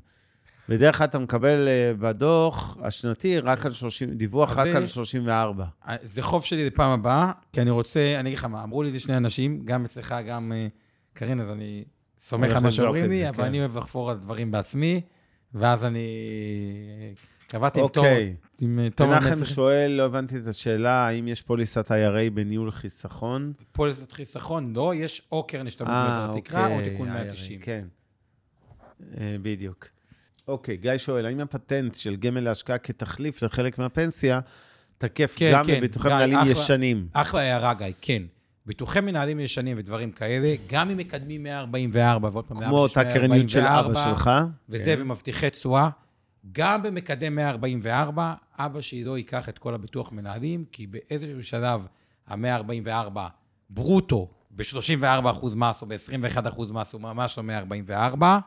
[0.69, 4.87] בדרך כלל אתה מקבל אה, בדוח השנתי רק על 30, דיווח אז רק זה- על
[4.87, 5.65] 34.
[5.89, 8.89] אה, זה חוב שלי לפעם הבאה, כי אני רוצה, אני אגיד לך מה, אמרו לי
[8.89, 10.67] את זה שני אנשים, גם אצלך, גם אה,
[11.15, 11.85] קארין, אז אני
[12.19, 13.45] סומך על מה שאומרים לי, אבל כן.
[13.45, 15.01] אני אוהב לחפור על דברים בעצמי,
[15.55, 16.07] ואז אני
[17.49, 18.37] קבעתי אוקיי.
[18.61, 23.53] עם אה, תום מנחם שואל, לא הבנתי את השאלה, האם יש פוליסת IRA בניהול חיסכון?
[23.73, 27.61] פוליסת חיסכון, לא, יש או קרן השתלמות מעבר התקרה, או אוקיי, תיקון IRA, 190.
[27.61, 27.85] כן,
[29.43, 29.94] בדיוק.
[30.49, 34.41] אוקיי, גיא שואל, האם הפטנט של גמל להשקעה כתחליף לחלק מהפנסיה
[34.99, 36.53] תקף כן, גם כן, בביטוחי גיא, מנהלים אחלה.
[36.53, 37.09] ישנים?
[37.13, 38.23] אחלה הערה, גיא, כן.
[38.67, 43.61] ביטוחי מנהלים ישנים ודברים כאלה, גם אם מקדמים 144, ועוד פעם, כמו אותה קרניות של
[43.61, 44.31] אבא שלך?
[44.69, 45.03] וזה כן.
[45.03, 45.89] ומבטיחי תשואה.
[46.53, 51.87] גם במקדם 144, אבא שלי לא ייקח את כל הביטוח מנהלים, כי באיזשהו שלב
[52.29, 53.19] ה-144
[53.71, 58.39] ברוטו ב-34% מס או ב-21% מס הוא ממש לא 144,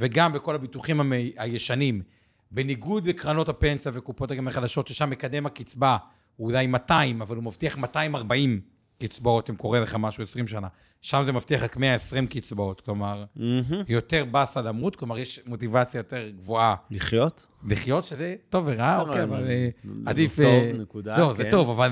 [0.00, 2.02] וגם בכל הביטוחים המ- הישנים,
[2.50, 5.96] בניגוד לקרנות הפנסיה וקופות הגמל החדשות, ששם מקדם הקצבה
[6.36, 8.60] הוא אולי 200, אבל הוא מבטיח 240
[9.02, 10.68] קצבאות, אם קורה לך משהו 20 שנה.
[11.00, 13.82] שם זה מבטיח רק 120 קצבאות, כלומר, מהמם.
[13.88, 17.46] יותר באסה למות, כלומר, יש מוטיבציה יותר גבוהה לחיות?
[17.68, 20.36] לחיות, שזה טוב ורע, לא, אוקיי, לא, אבל לא, אה, לא, עדיף...
[20.36, 21.50] טוב, אה, נקודה, לא, זה כן.
[21.50, 21.90] טוב, אבל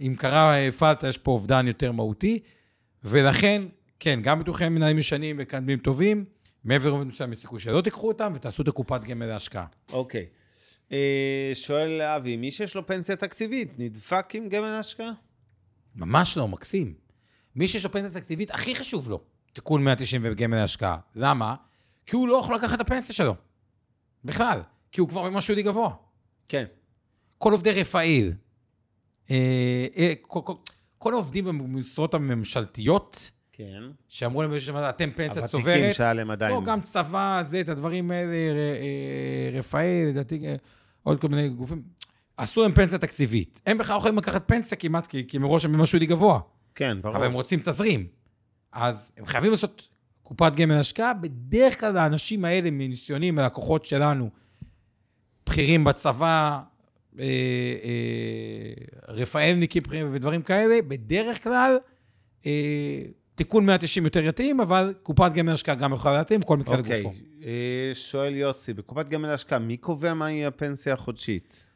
[0.00, 2.38] אם קרה אה, פלטה, יש פה אובדן יותר מהותי,
[3.04, 3.62] ולכן,
[4.00, 6.24] כן, גם ביטוחי מנהלים ישנים מקדמים טובים,
[6.66, 9.66] מעבר לרובד מסוים יש סיכוי שלא תיקחו אותם, ותעשו את הקופת גמל להשקעה.
[9.92, 10.26] אוקיי.
[10.92, 15.10] אה, שואל אבי, מי שיש לו פנסיה תקציבית, נדפק עם גמל להשקעה?
[15.94, 16.94] ממש לא, מקסים.
[17.56, 19.20] מי שיש לו פנסיה תקציבית, הכי חשוב לו,
[19.52, 20.98] תיקון 190 וגמל להשקעה.
[21.14, 21.54] למה?
[22.06, 23.34] כי הוא לא יכול לקחת את הפנסיה שלו.
[24.24, 24.60] בכלל.
[24.92, 25.90] כי הוא כבר במשהו די גבוה.
[26.48, 26.64] כן.
[27.38, 28.32] כל עובדי רפאל,
[29.30, 30.54] אה, אה, כל, כל,
[30.98, 33.82] כל העובדים במשרות הממשלתיות, כן.
[34.08, 35.94] שאמרו להם באיזשהו שלב, אתם פנסיה הוותיקים צוברת.
[35.94, 36.54] שהיה להם עדיין.
[36.54, 40.56] לא, גם צבא, זה, את הדברים האלה, ר- אה, רפאל, לדעתי, אה,
[41.02, 41.82] עוד כל מיני גופים.
[42.36, 43.60] עשו להם פנסיה תקציבית.
[43.66, 46.40] הם בכלל יכולים לקחת פנסיה כמעט, כי, כי מראש הם במשהו די גבוה.
[46.74, 47.16] כן, ברור.
[47.16, 48.06] אבל הם רוצים תזרים.
[48.72, 49.88] אז הם חייבים לעשות
[50.22, 51.14] קופת גמל השקעה.
[51.14, 54.30] בדרך כלל האנשים האלה, מניסיונים, הלקוחות שלנו,
[55.46, 56.60] בכירים בצבא,
[57.18, 57.24] אה,
[57.84, 58.72] אה,
[59.08, 61.76] רפאלניקים בכירים ודברים כאלה, בדרך כלל
[62.46, 63.02] אה,
[63.36, 67.00] תיקון 190 יותר יתאים, אבל קופת גמל השקעה גם יכולה להתאים, כל מקרה אוקיי.
[67.00, 67.16] לגופו.
[67.44, 71.66] אה, שואל יוסי, בקופת גמל להשקעה, מי קובע מהי הפנסיה החודשית?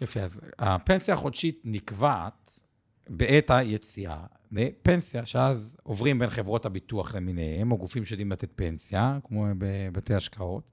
[0.00, 2.62] יפה, אז הפנסיה החודשית נקבעת
[3.08, 4.16] בעת היציאה
[4.52, 10.70] לפנסיה, שאז עוברים בין חברות הביטוח למיניהם, או גופים שיודעים לתת פנסיה, כמו בבתי השקעות,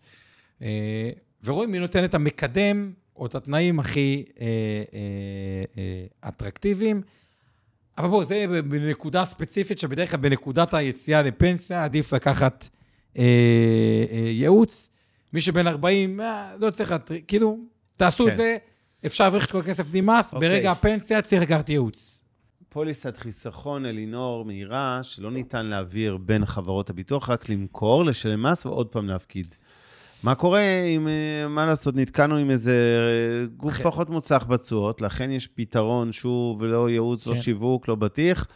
[0.61, 1.09] אה,
[1.43, 4.45] ורואים מי נותן את המקדם או את התנאים הכי אה,
[6.29, 7.01] אטרקטיביים.
[7.97, 12.67] אבל בואו, זה בנקודה ספציפית, שבדרך כלל בנקודת היציאה לפנסיה עדיף לקחת
[13.17, 13.23] אה,
[14.11, 14.89] אה, ייעוץ.
[15.33, 17.57] מי שבין 40, אה, לא צריך, להטריד, כאילו,
[17.97, 18.31] תעשו כן.
[18.31, 18.57] את זה,
[19.05, 20.49] אפשר להבריח את כל הכסף מס, אוקיי.
[20.49, 22.23] ברגע הפנסיה צריך לקחת ייעוץ.
[22.69, 28.87] פוליסת חיסכון אלינור מהירה, שלא ניתן להעביר בין חברות הביטוח, רק למכור, לשלם מס ועוד
[28.87, 29.55] פעם להפקיד.
[30.25, 35.01] מה קורה אם, אה, מה לעשות, נתקענו עם איזה אה, גוף אחרי- פחות מוצלח בתשואות,
[35.01, 37.41] לכן יש פתרון, שוב, לא ייעוץ, לא כן.
[37.41, 38.47] שיווק, לא בטיח.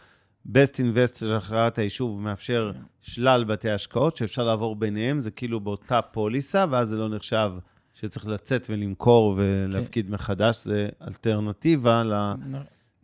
[0.48, 2.80] Best Invest של הכרעת היישוב מאפשר כן.
[3.00, 7.50] שלל בתי השקעות שאפשר לעבור ביניהם, זה כאילו באותה פוליסה, ואז זה לא נחשב
[7.94, 12.02] שצריך לצאת ולמכור ולהפקיד מחדש, זה אלטרנטיבה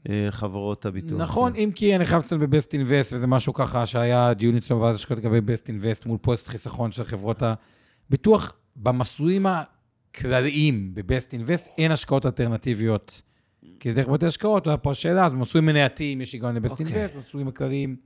[0.08, 1.20] לחברות הביטוח.
[1.20, 1.58] נכון, כן.
[1.58, 5.18] אם כי אני חייב לציין ב-Best Invest, וזה משהו ככה שהיה דיון אצלנו בוועדת השקעות
[5.24, 7.42] לגבי Best Invest מול פוסט חיסכון של חברות
[8.08, 8.56] הביטוח.
[8.76, 13.22] במסלולים הכלליים ב-Best Invest אין השקעות אלטרנטיביות.
[13.80, 17.06] כי זה דרך בתי השקעות, היה פה השאלה, אז במסלולים מנייתיים יש היגיון ל-Best אוקיי.
[17.06, 17.96] Invest, מסלולים הכלליים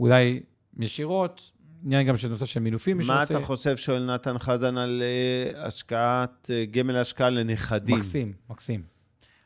[0.00, 0.40] אולי
[0.78, 1.50] ישירות,
[1.84, 3.38] עניין גם של נושא של מינופים, מי מה שרוצה.
[3.38, 7.96] אתה חושב, שואל נתן חזן, על אה, השקעת, אה, גמל להשקעה לנכדים?
[7.96, 8.82] מקסים, מקסים.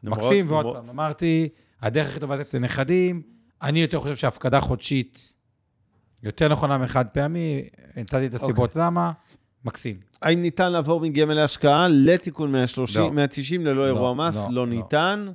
[0.05, 1.49] למרות- מקסים, ועוד פעם, אמרתי,
[1.81, 3.23] הדרך הכי טובה לתת לנכדים,
[3.63, 5.35] אני יותר חושב שהפקדה חודשית
[6.23, 7.63] יותר נכונה מחד פעמי,
[7.97, 8.83] נתתי את הסיבות אוקיי.
[8.83, 9.13] למה,
[9.65, 9.97] מקסים.
[10.23, 13.11] האם ניתן לעבור מגמל להשקעה לתיקון 130, לא.
[13.11, 14.37] 190 ללא אירוע מס?
[14.37, 14.67] לא, לא לא.
[14.67, 15.27] ניתן.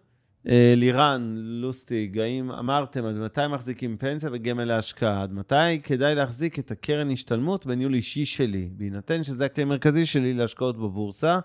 [0.50, 5.24] אה, לירן, לוסטיג, האם אמרתם עד מתי מחזיקים פנסיה וגמל להשקעה?
[5.24, 8.70] עד מתי כדאי להחזיק את הקרן השתלמות בניהול אישי שלי?
[8.72, 11.40] בהינתן שזה הכלי המרכזי שלי להשקעות בבורסה,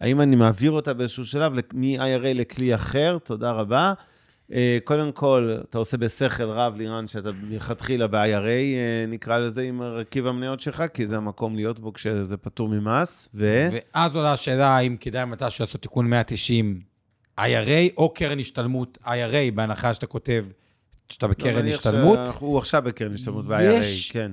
[0.00, 3.18] האם אני מעביר אותה באיזשהו שלב מ-IRA לכלי אחר?
[3.24, 3.92] תודה רבה.
[4.52, 9.82] אה, קודם כל, אתה עושה בשכל רב, לירן, שאתה מלכתחילה ב-IRA, אה, נקרא לזה, עם
[9.82, 13.68] רכיב המניות שלך, כי זה המקום להיות בו כשזה פטור ממס, ו...
[13.72, 16.80] ואז עולה השאלה האם כדאי מתישהו לעשות תיקון 190
[17.40, 17.42] IRA
[17.96, 20.46] או קרן השתלמות IRA, בהנחה שאתה כותב
[21.08, 22.18] שאתה לא, בקרן מניח השתלמות.
[22.38, 24.32] שהוא עכשיו בקרן השתלמות ב-IRA, כן.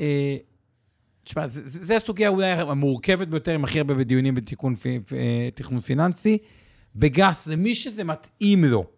[0.00, 0.36] אה,
[1.24, 4.74] תשמע, זו הסוגיה אולי המורכבת ביותר, עם הכי הרבה בדיונים בתיקון
[5.16, 6.38] אה, תכנון פיננסי.
[6.96, 8.95] בגס, למי שזה מתאים לו.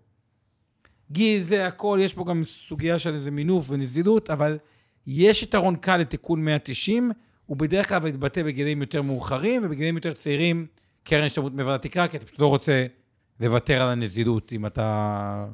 [1.10, 4.58] גיל, זה הכל, יש פה גם סוגיה של איזה מינוף ונזילות, אבל
[5.06, 7.10] יש יתרון קל לתיקון 190,
[7.46, 10.66] הוא בדרך כלל מתבטא בגילים יותר מאוחרים, ובגילים יותר צעירים,
[11.04, 12.86] קרן השתלמות מעבר לתקרה, כי אתה פשוט לא רוצה
[13.40, 15.46] לוותר על הנזילות אם אתה...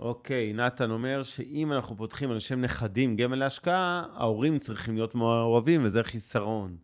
[0.00, 5.84] אוקיי, נתן אומר שאם אנחנו פותחים על שם נכדים גמל להשקעה, ההורים צריכים להיות מעורבים,
[5.84, 6.76] וזה חיסרון.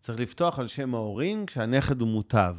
[0.00, 2.56] צריך לפתוח על שם ההורים כשהנכד הוא מוטב.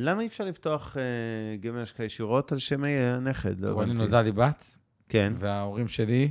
[0.00, 3.60] למה אי אפשר לפתוח אה, גמל השקעה ישירות על שם הנכד?
[3.60, 3.92] לא אני הבנתי.
[3.98, 4.76] נולדה לי בת,
[5.08, 5.32] כן.
[5.38, 6.30] וההורים שלי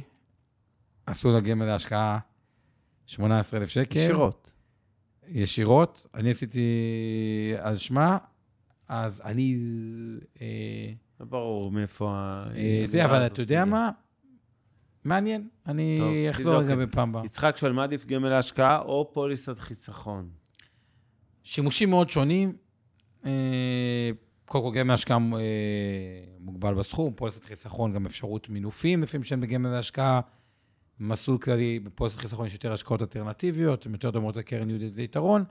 [1.05, 2.19] עשו לה גמל להשקעה
[3.05, 3.99] 18,000 שקל.
[3.99, 4.53] ישירות.
[5.27, 6.05] ישירות.
[6.13, 6.69] אני עשיתי
[7.59, 8.17] על שמה,
[8.87, 9.57] אז אני...
[10.41, 12.47] אה, לא ברור מאיפה ה...
[12.55, 13.89] אה, זה, אבל אתה יודע מה?
[15.03, 15.47] מעניין.
[15.65, 16.75] אני טוב, אחזור רגע.
[16.75, 17.25] בפעם הבאה.
[17.25, 20.29] יצחק שואל, מה עדיף גמל להשקעה או פוליסת חיסכון?
[21.43, 22.66] שימושים מאוד שונים.
[23.25, 24.11] אה,
[24.45, 25.39] קודם כל, גמל השקעה אה,
[26.39, 30.21] מוגבל בסכום, פוליסת חיסכון, גם אפשרות מינופים, לפעמים שהן בגמל ההשקעה.
[30.99, 35.43] מסלול כללי, בפוליסת חיסכון יש יותר השקעות אלטרנטיביות, הן יותר דומות לקרן יהודית, זה יתרון,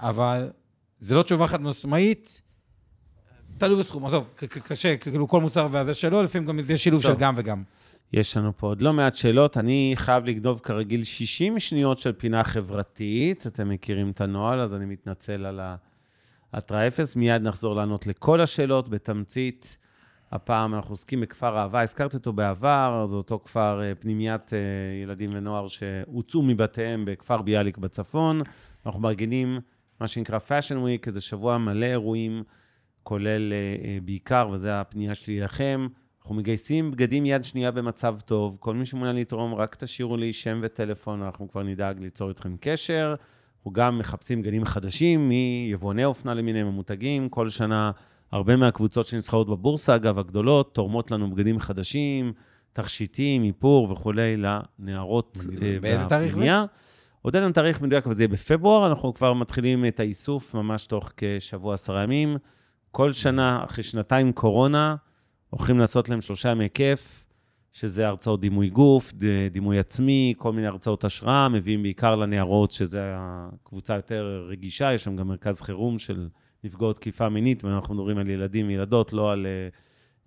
[0.00, 0.50] אבל
[0.98, 2.42] זה לא תשובה חד משמעית,
[3.58, 4.06] תלוי בסכום.
[4.06, 4.28] עזוב,
[4.64, 7.02] קשה, כאילו כל מוצר והזה שלו, לפעמים גם זה שילוב.
[7.02, 7.62] של גם וגם.
[8.12, 9.56] יש לנו פה עוד לא מעט שאלות.
[9.56, 13.46] אני חייב לגנוב כרגיל 60 שניות של פינה חברתית.
[13.46, 15.60] אתם מכירים את הנוהל, אז אני מתנצל על
[16.52, 17.16] ההתראה אפס.
[17.16, 19.78] מיד נחזור לענות לכל השאלות בתמצית.
[20.32, 24.58] הפעם אנחנו עוסקים בכפר אהבה, הזכרתי אותו בעבר, זה אותו כפר אה, פנימיית אה,
[25.02, 28.42] ילדים ונוער שהוצאו מבתיהם בכפר ביאליק בצפון.
[28.86, 29.60] אנחנו מארגנים
[30.00, 32.42] מה שנקרא Fashion Week, איזה שבוע מלא אירועים,
[33.02, 35.86] כולל אה, בעיקר, וזו הפנייה שלי אליכם,
[36.20, 38.56] אנחנו מגייסים בגדים יד שנייה במצב טוב.
[38.60, 43.14] כל מי שמעוניין לתרום, רק תשאירו לי שם וטלפון, אנחנו כבר נדאג ליצור איתכם קשר.
[43.60, 47.28] אנחנו גם מחפשים בגדים חדשים מיבואני אופנה למיניהם המותגים.
[47.28, 47.90] כל שנה
[48.32, 52.32] הרבה מהקבוצות שנסחרות בבורסה, אגב, הגדולות, תורמות לנו בגדים חדשים,
[52.72, 55.62] תכשיטים, איפור וכולי, לנערות מדהים.
[55.62, 56.40] אה, באיזה תאריך זה?
[57.22, 60.86] עוד אין לנו תאריך מדויק, אבל זה יהיה בפברואר, אנחנו כבר מתחילים את האיסוף ממש
[60.86, 62.36] תוך כשבוע, עשרה ימים.
[62.90, 64.96] כל שנה, אחרי שנתיים קורונה,
[65.50, 67.24] הולכים לעשות להם שלושה ימי כיף,
[67.72, 69.12] שזה הרצאות דימוי גוף,
[69.50, 75.16] דימוי עצמי, כל מיני הרצאות השראה, מביאים בעיקר לנערות, שזה הקבוצה יותר רגישה, יש שם
[75.16, 76.28] גם מרכז חירום של
[76.64, 79.68] נפגעות תקיפה מינית, ואנחנו מדברים על ילדים וילדות, לא על אה,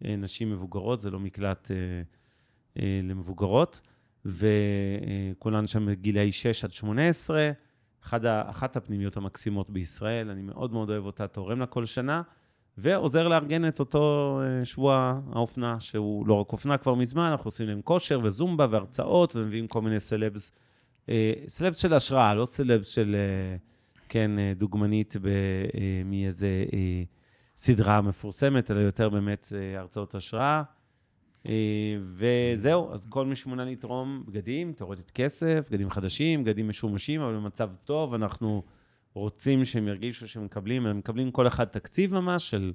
[0.10, 3.82] אה, נשים מבוגרות, זה לא מקלט אה, למבוגרות.
[4.26, 7.52] וכולן שם בגילאי 6 עד 18.
[8.04, 12.22] אחד ה, אחת הפנימיות המקסימות בישראל, אני מאוד מאוד אוהב אותה, תורם לה כל שנה,
[12.78, 17.68] ועוזר לארגן את אותו אה, שבוע האופנה, שהוא לא רק אופנה כבר מזמן, אנחנו עושים
[17.68, 20.52] להם כושר וזומבה והרצאות, ומביאים כל מיני סלבס,
[21.10, 23.58] אה, סלבס של השראה, לא סלבס של, אה,
[24.10, 25.16] כן, דוגמנית
[26.06, 26.66] מאיזה
[27.58, 30.64] סדרה מפורסמת, אלא יותר באמת הרצאות השראה.
[31.50, 37.36] אה, וזהו, אז כל מי שמעוניין לתרום בגדים, תאורטית כסף, בגדים חדשים, בגדים משומשים, אבל
[37.36, 38.64] במצב טוב, אנחנו
[39.14, 42.74] רוצים שהם ירגישו שהם מקבלים, הם מקבלים כל אחד תקציב ממש של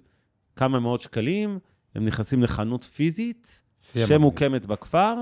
[0.57, 1.59] כמה מאות שקלים,
[1.95, 3.62] הם נכנסים לחנות פיזית.
[4.07, 5.14] שמוקמת בכפר,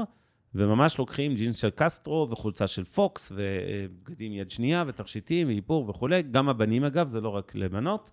[0.54, 6.22] וממש לוקחים ג'ינס של קסטרו וחולצה של פוקס, ובגדים יד שנייה, ותכשיטים, ואיפור וכולי.
[6.22, 8.10] גם הבנים, אגב, זה לא רק לבנות.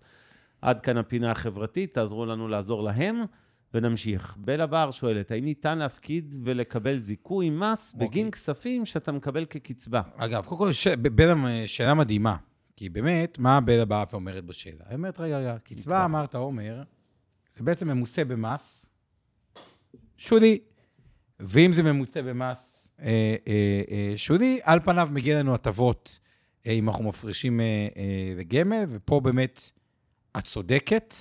[0.62, 3.22] עד כאן הפינה החברתית, תעזרו לנו לעזור להם,
[3.74, 4.36] ונמשיך.
[4.38, 8.08] בלה בר שואלת, האם ניתן להפקיד ולקבל זיכוי מס אוקיי.
[8.08, 10.02] בגין כספים שאתה מקבל כקצבה?
[10.16, 10.88] אגב, קודם כל, ש...
[10.88, 11.34] בלה,
[11.66, 12.36] שאלה מדהימה.
[12.76, 14.84] כי באמת, מה בלה באה ואומרת בשאלה?
[14.88, 16.82] היא אומרת, רגע, רגע, קצבה, אמרת, עומר,
[17.56, 18.86] זה בעצם ממוסה במס
[20.16, 20.58] שולי.
[21.40, 26.18] ואם זה ממוצה במס אה, אה, אה, שולי, על פניו מגיע לנו הטבות
[26.66, 27.64] אה, אם אנחנו מפרישים אה,
[27.96, 29.70] אה, לגמל, ופה באמת
[30.38, 31.14] את צודקת.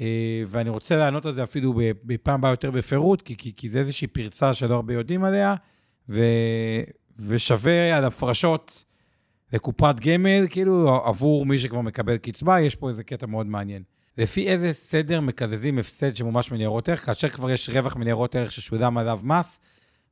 [0.00, 3.78] אה, ואני רוצה לענות על זה אפילו בפעם הבאה יותר בפירוט, כי, כי, כי זה
[3.78, 5.54] איזושהי פרצה שלא הרבה יודעים עליה,
[6.08, 6.20] ו,
[7.18, 8.84] ושווה על הפרשות
[9.52, 13.82] לקופת גמל, כאילו עבור מי שכבר מקבל קצבה, יש פה איזה קטע מאוד מעניין.
[14.18, 18.98] לפי איזה סדר מקזזים הפסד שמומש מניירות ערך, כאשר כבר יש רווח מניירות ערך ששולם
[18.98, 19.60] עליו מס,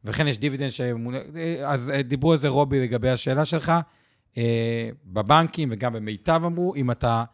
[0.05, 1.19] וכן יש דיבידנד שמונה...
[1.65, 3.73] אז דיברו על זה רובי לגבי השאלה שלך.
[4.39, 7.25] אה, בבנקים וגם במיטב אמרו, אם אתה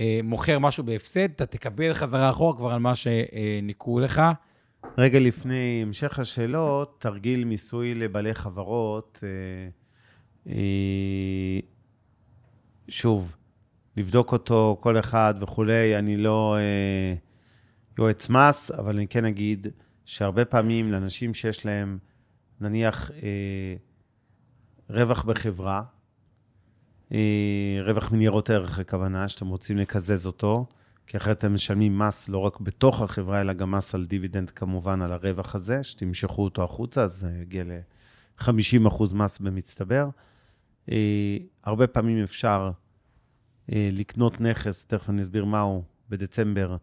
[0.00, 4.22] אה, מוכר משהו בהפסד, אתה תקבל חזרה אחורה כבר על מה שניקו לך.
[4.98, 9.24] רגע לפני המשך השאלות, תרגיל מיסוי לבעלי חברות.
[10.48, 11.58] אה,
[12.88, 13.36] שוב,
[13.96, 15.98] לבדוק אותו, כל אחד וכולי.
[15.98, 17.14] אני לא אה,
[17.98, 19.66] יועץ מס, אבל אני כן אגיד
[20.04, 21.98] שהרבה פעמים לאנשים שיש להם,
[22.60, 23.76] נניח, אה,
[24.90, 25.82] רווח בחברה,
[27.84, 30.66] רווח מניירות ערך, הכוונה, שאתם רוצים לקזז אותו,
[31.06, 35.02] כי אחרת אתם משלמים מס לא רק בתוך החברה, אלא גם מס על דיבידנד, כמובן,
[35.02, 40.08] על הרווח הזה, שתמשכו אותו החוצה, אז זה יגיע ל-50% מס במצטבר.
[40.90, 42.70] אה, הרבה פעמים אפשר
[43.72, 46.76] אה, לקנות נכס, תכף אני אסביר מהו, בדצמבר,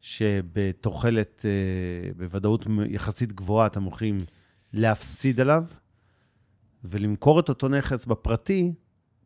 [0.00, 4.24] שבתוחלת, אה, בוודאות יחסית גבוהה, אתם הולכים
[4.72, 5.64] להפסיד עליו,
[6.84, 8.72] ולמכור את אותו נכס בפרטי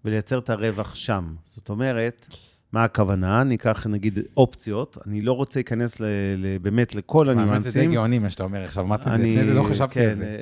[0.05, 1.35] ולייצר את הרווח שם.
[1.45, 2.29] זאת אומרת,
[2.75, 3.45] מה הכוונה?
[3.45, 6.05] ניקח נגיד אופציות, אני לא רוצה להיכנס ל,
[6.37, 7.55] ל, באמת לכל הניואנסים.
[7.55, 9.95] האמת זה די גאוני מה שאתה אומר עכשיו, אמרתי את זה, לפני זה לא חשבתי
[9.95, 10.37] כן, על זה.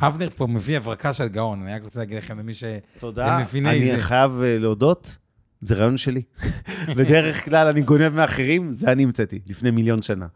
[0.00, 0.06] אה...
[0.06, 2.64] אבנר פה מביא הברקה של גאון, אני רק רוצה להגיד לכם למי ש...
[2.98, 4.02] תודה, אני.
[4.02, 5.16] חייב להודות,
[5.60, 6.22] זה רעיון שלי.
[6.96, 10.26] בדרך כלל אני גונב מאחרים, זה אני המצאתי, לפני מיליון שנה.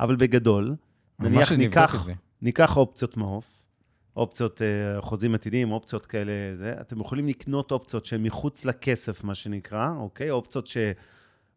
[0.00, 0.74] אבל בגדול,
[1.18, 2.08] נניח ניקח,
[2.42, 3.53] ניקח אופציות מעוף,
[4.16, 9.34] אופציות uh, חוזים עתידיים, אופציות כאלה, זה, אתם יכולים לקנות אופציות שהן מחוץ לכסף, מה
[9.34, 10.30] שנקרא, אוקיי?
[10.30, 10.68] אופציות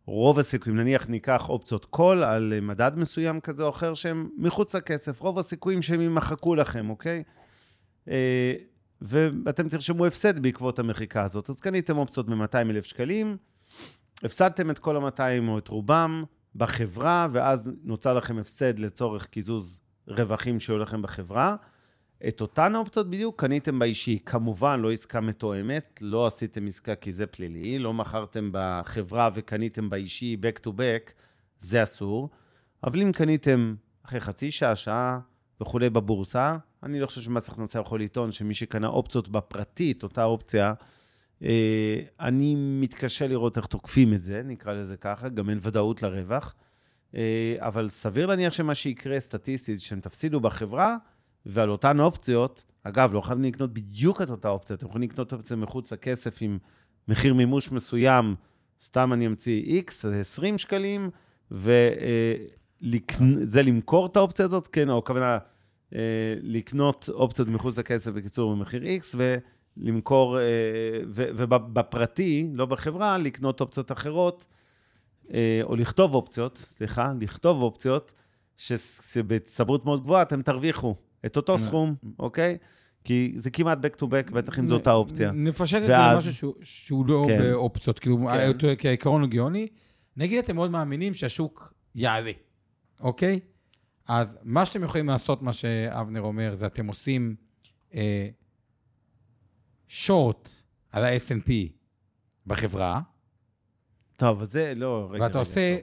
[0.06, 5.22] שרוב הסיכויים, נניח ניקח אופציות קול על מדד מסוים כזה או אחר שהן מחוץ לכסף,
[5.22, 7.24] רוב הסיכויים שהם יימחקו לכם, אוקיי?
[8.06, 8.10] Uh,
[9.02, 11.50] ואתם תרשמו הפסד בעקבות המחיקה הזאת.
[11.50, 13.38] אז קניתם אופציות ב-200,000 שקלים,
[14.24, 16.24] הפסדתם את כל ה-200 או את רובם
[16.56, 21.56] בחברה, ואז נוצר לכם הפסד לצורך קיזוז רווחים שהיו לכם בחברה.
[22.28, 24.20] את אותן האופציות בדיוק קניתם באישי.
[24.26, 30.38] כמובן, לא עסקה מתואמת, לא עשיתם עסקה כי זה פלילי, לא מכרתם בחברה וקניתם באישי
[30.42, 31.12] back to back,
[31.60, 32.30] זה אסור.
[32.84, 35.20] אבל אם קניתם אחרי חצי שעה, שעה
[35.62, 40.74] וכולי בבורסה, אני לא חושב שמס הכנסה יכול לטעון שמי שקנה אופציות בפרטית, אותה אופציה,
[41.44, 46.56] אה, אני מתקשה לראות איך תוקפים את זה, נקרא לזה ככה, גם אין ודאות לרווח.
[47.16, 50.98] אה, אבל סביר להניח שמה שיקרה סטטיסטית, שהם תפסידו בחברה,
[51.48, 55.58] ועל אותן אופציות, אגב, לא חייבים לקנות בדיוק את אותה אופציה, אתם יכולים לקנות אופציה
[55.58, 56.58] מחוץ לכסף עם
[57.08, 58.36] מחיר מימוש מסוים,
[58.82, 61.10] סתם אני אמציא X, 20 שקלים,
[61.52, 62.40] וזה
[63.58, 65.38] אה, למכור את האופציה הזאת, כן, או הכוונה
[65.96, 66.00] אה,
[66.42, 70.44] לקנות אופציות מחוץ לכסף, בקיצור, במחיר X, ולמכור, אה,
[71.06, 74.46] ובפרטי, לא בחברה, לקנות אופציות אחרות,
[75.64, 78.14] או לכתוב אופציות, סליחה, לכתוב אופציות,
[78.58, 80.96] שבצברות מאוד גבוהה אתם תרוויחו.
[81.26, 82.58] את אותו סכום, אוקיי?
[83.04, 85.32] כי זה כמעט back to back, בטח אם זו אותה אופציה.
[85.32, 87.40] נפשט את זה למשהו שהוא לא כן.
[87.40, 88.28] באופציות, כאילו,
[88.60, 88.74] כן.
[88.78, 89.68] כעיקרון הוא גאוני.
[90.18, 92.32] נגיד אתם מאוד מאמינים שהשוק יעלה,
[93.00, 93.40] אוקיי?
[94.08, 97.36] אז מה שאתם יכולים לעשות, מה שאבנר אומר, זה אתם עושים
[99.88, 101.52] שורט אה, על ה-S&P
[102.48, 103.02] בחברה.
[104.16, 105.08] טוב, אז זה לא...
[105.12, 105.78] רגע, ואתה רגע, עושה...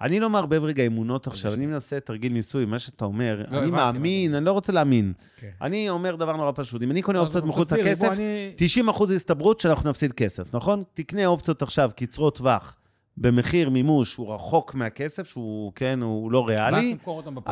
[0.00, 3.70] אני לא מערבב רגע אמונות עכשיו, אני מנסה תרגיל מיסוי, מה שאתה אומר, לא, אני
[3.70, 5.12] מאמין, אני לא רוצה להאמין.
[5.36, 5.50] כן.
[5.62, 8.08] אני אומר דבר נורא פשוט, אם אני קונה אופציות מחוץ לכסף,
[8.56, 10.82] 90 אחוז הסתברות שאנחנו נפסיד כסף, נכון?
[10.94, 12.76] תקנה אופציות עכשיו, קצרות טווח,
[13.16, 16.96] במחיר מימוש, הוא רחוק מהכסף, שהוא, כן, הוא לא ריאלי,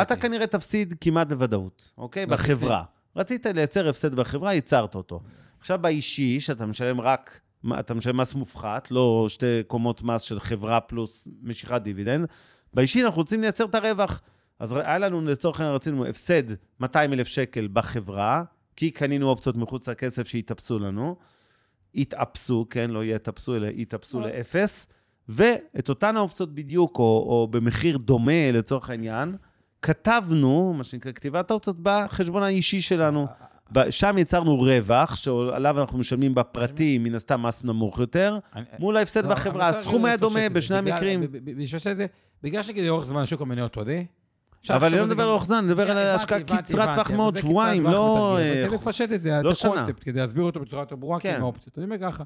[0.03, 2.27] אתה כנראה תפסיד כמעט בוודאות, אוקיי?
[2.27, 2.83] בחברה.
[3.17, 5.21] רצית לייצר הפסד בחברה, ייצרת אותו.
[5.61, 7.41] עכשיו באישי, שאתה משלם רק
[7.81, 12.27] אתה משלם מס מופחת, לא שתי קומות מס של חברה פלוס משיכת דיבידנד.
[12.75, 14.21] באישי אנחנו רוצים לייצר את הרווח.
[14.59, 16.43] אז היה לנו, לצורך העניין, רצינו הפסד
[16.81, 18.43] 200 אלף שקל בחברה,
[18.77, 21.17] כי קנינו אופציות מחוץ לכסף שהתאפסו לנו.
[21.95, 24.27] התאפסו, כן, לא יתאפסו, אלא התאפסו אה.
[24.27, 24.87] לאפס,
[25.29, 29.37] ואת אותן האופציות בדיוק, או, או במחיר דומה לצורך העניין,
[29.83, 33.27] כתבנו, מה שנקרא כתיבת האופציות, בחשבון האישי שלנו.
[33.91, 38.39] שם יצרנו רווח, שעליו אנחנו משלמים בפרטי, מן הסתם מס נמוך יותר,
[38.79, 39.69] מול ההפסד לא, בחברה.
[39.69, 40.49] הסכום היה דומה.
[40.49, 41.23] בשני המקרים.
[41.67, 42.07] שזה,
[42.43, 44.03] בגלל שנגיד לאורך זמן השוק המניות עולה,
[44.71, 47.85] אבל אני לא מדבר על אורך זמן, אני מדבר על השקעה קצרת טווח מאוד, שבועיים,
[47.85, 48.37] לא...
[48.41, 48.63] בתרגיל.
[48.63, 49.57] אה, לפשט את זה, לא את.
[49.65, 51.35] הקונספט, כדי להסביר אותו בצורה יותר ברורה, כן.
[51.35, 51.41] כן.
[51.41, 51.79] האופציות.
[51.79, 52.25] אני אומר ככה,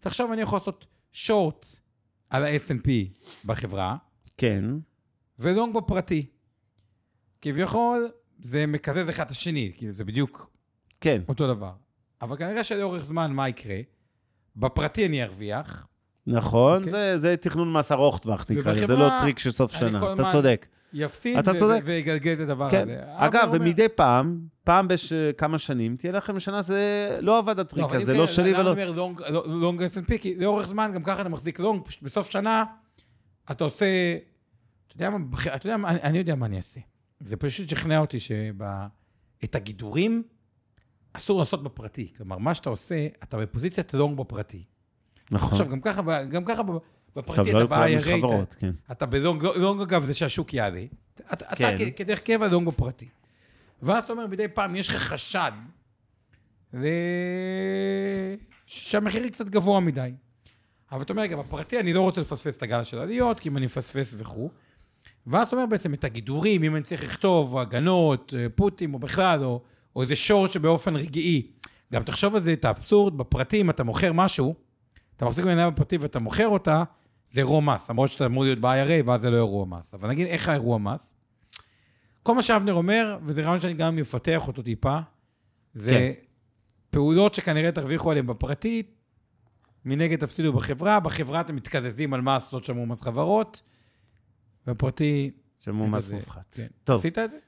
[0.00, 1.66] תחשוב, אני יכול לעשות שורט
[2.30, 2.88] על ה-S&P
[3.44, 3.96] בחברה,
[4.36, 4.64] כן,
[5.38, 6.26] ולונג בפרטי.
[7.42, 10.50] כביכול, זה מקזז אחד את השני, כאילו זה בדיוק
[11.00, 11.72] כן, אותו דבר.
[12.22, 13.76] אבל כנראה שלאורך זמן, מה יקרה?
[14.56, 15.86] בפרטי אני ארוויח,
[16.26, 16.90] נכון, אוקיי.
[16.92, 20.22] זה- זה תכנון מס ארוך טווח, נקרא לזה, זה לא טריק של סוף שנה, אתה
[20.32, 20.66] צודק.
[20.92, 21.82] יפסיד אתה צודק.
[21.84, 22.80] ויגלגל את הדבר כן.
[22.82, 23.00] הזה.
[23.06, 27.96] אגב, אומר- ומדי פעם, פעם בכמה שנים, תהיה לכם שנה, זה לא עבד הטריק אם
[27.96, 28.72] הזה, כן, לא שלי למה ולא...
[28.72, 30.18] אני אומר long- long S&P?
[30.20, 32.64] כי לאורך זמן, גם ככה אתה מחזיק long, בסוף שנה,
[33.50, 33.86] אתה עושה...
[34.86, 35.18] אתה יודע מה,
[35.54, 36.80] אתה יודע אני- אני יודע מה אני אעשה.
[37.20, 40.22] זה פשוט שכנע אותי שאת הגידורים
[41.12, 42.12] אסור לעשות בפרטי.
[42.16, 44.64] כלומר, מה שאתה עושה, אתה בפוזיציית long בפרטי.
[45.30, 45.50] נכון.
[45.52, 46.62] עכשיו, גם ככה, גם ככה
[47.16, 48.70] בפרטי לא אתה בא לכולם יש IRA, חברות, כן.
[48.92, 50.84] אתה בלונג, לא- לונג אגב זה שהשוק יעלה.
[51.14, 51.76] אתה, אתה כן.
[51.78, 53.08] כ- כדרך קבע לונג בפרטי.
[53.82, 55.52] ואז אתה אומר, מדי פעם יש לך חשד
[56.74, 56.86] ו...
[58.66, 60.12] שהמחיר קצת גבוה מדי.
[60.92, 63.56] אבל אתה אומר, רגע, בפרטי אני לא רוצה לפספס את הגל של העליות, כי אם
[63.56, 64.50] אני מפספס וכו'.
[65.26, 69.62] ואז אתה אומר בעצם את הגידורים, אם אני צריך לכתוב, הגנות, פוטים, או בכלל, או,
[69.96, 71.50] או איזה שורט שבאופן רגעי.
[71.92, 74.54] גם תחשוב על זה, את האבסורד, בפרטים אתה מוכר משהו,
[75.16, 76.82] אתה מחזיק מניה בפרטי ואתה מוכר אותה,
[77.26, 79.94] זה אירוע מס, למרות שאתה אמור להיות ב-IRA, ואז זה לא אירוע מס.
[79.94, 81.14] אבל נגיד, איך האירוע מס?
[82.22, 84.98] כל מה שאבנר אומר, וזה רעיון שאני גם אפתח אותו טיפה,
[85.74, 86.12] זה כן.
[86.90, 88.82] פעולות שכנראה תרוויחו עליהן בפרטי,
[89.84, 93.62] מנגד תפסידו בחברה, בחברה אתם מתקזזים על מס, לא תשלמו מס חברות,
[94.66, 95.30] בפרטי...
[95.66, 96.54] אין מס מופחת.
[96.54, 96.66] כן.
[96.84, 96.96] טוב.
[96.96, 97.38] עשית את זה?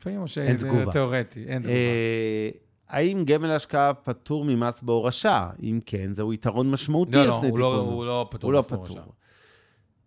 [0.00, 0.92] לפעמים או שזה תגובה.
[0.92, 1.74] תיאורטי, אין תגובה.
[1.74, 2.50] אה,
[2.88, 5.50] האם גמל השקעה פטור ממס בהורשה?
[5.62, 7.76] אם כן, זהו יתרון משמעותי לא, לא, פני הוא לא-.
[7.76, 9.00] הוא לא פטור הוא לא בהורשה.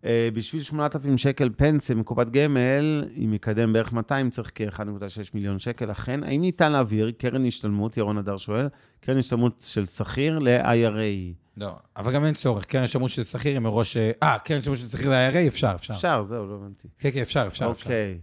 [0.04, 5.90] אה, בשביל 8,000 שקל פנסיה מקופת גמל, עם מקדם בערך 200, צריך כ-1.6 מיליון שקל.
[5.90, 8.68] אכן, האם ניתן להעביר קרן השתלמות, ירון הדר שואל,
[9.00, 11.34] קרן השתלמות של שכיר ל-IRA?
[11.56, 12.64] לא, אבל גם אין צורך.
[12.64, 13.96] קרן השימוש של שכיר היא מראש...
[13.96, 15.94] אה, קרן השימוש של שכיר ל-IRA, אפשר, אפשר.
[15.94, 16.88] אפשר, זהו, לא הבנתי.
[16.98, 17.66] כן, כן, אפשר, אפשר.
[17.66, 18.18] אוקיי.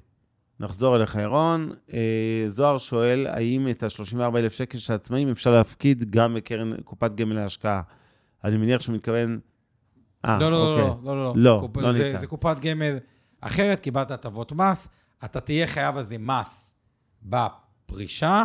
[0.62, 1.72] נחזור אליך, ירון.
[1.94, 2.00] אה,
[2.48, 7.82] זוהר שואל, האם את ה-34,000 שקל של העצמאים אפשר להפקיד גם בקרן קופת גמל להשקעה?
[8.44, 9.40] אני מניח שהוא מתכוון...
[10.26, 10.88] אה, לא, לא, אוקיי.
[11.04, 12.20] לא, לא, לא, לא, קופ- לא זה- ניתן.
[12.20, 12.98] זה קופת גמל
[13.42, 14.88] אחרת, קיבלת הטבות מס,
[15.26, 16.74] אתה תהיה חייב על זה מס
[17.24, 18.44] בפרישה,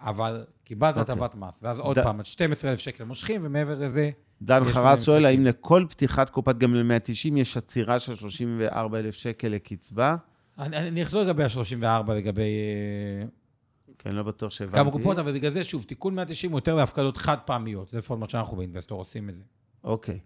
[0.00, 1.14] אבל קיבלת אוקיי.
[1.14, 1.60] הטבת מס.
[1.62, 4.10] ואז עוד ד- פעם, עד 12,000 שקל מושכים, ומעבר לזה,
[4.42, 5.26] דן חרס שואל.
[5.26, 10.16] האם לכל פתיחת קופת גמל 190 יש עצירה של 34,000 שקל לקצבה?
[10.58, 13.26] אני, אני אחזור לגבי ה-34, לגבי אה,
[13.98, 14.78] כן, לא בטוח שהבנתי.
[14.78, 18.28] כמה קופות, אבל בגלל זה, שוב, תיקון 190 הוא יותר להפקדות חד פעמיות, זה מה
[18.28, 19.42] שאנחנו באינבסטור עושים את זה.
[19.84, 20.18] אוקיי.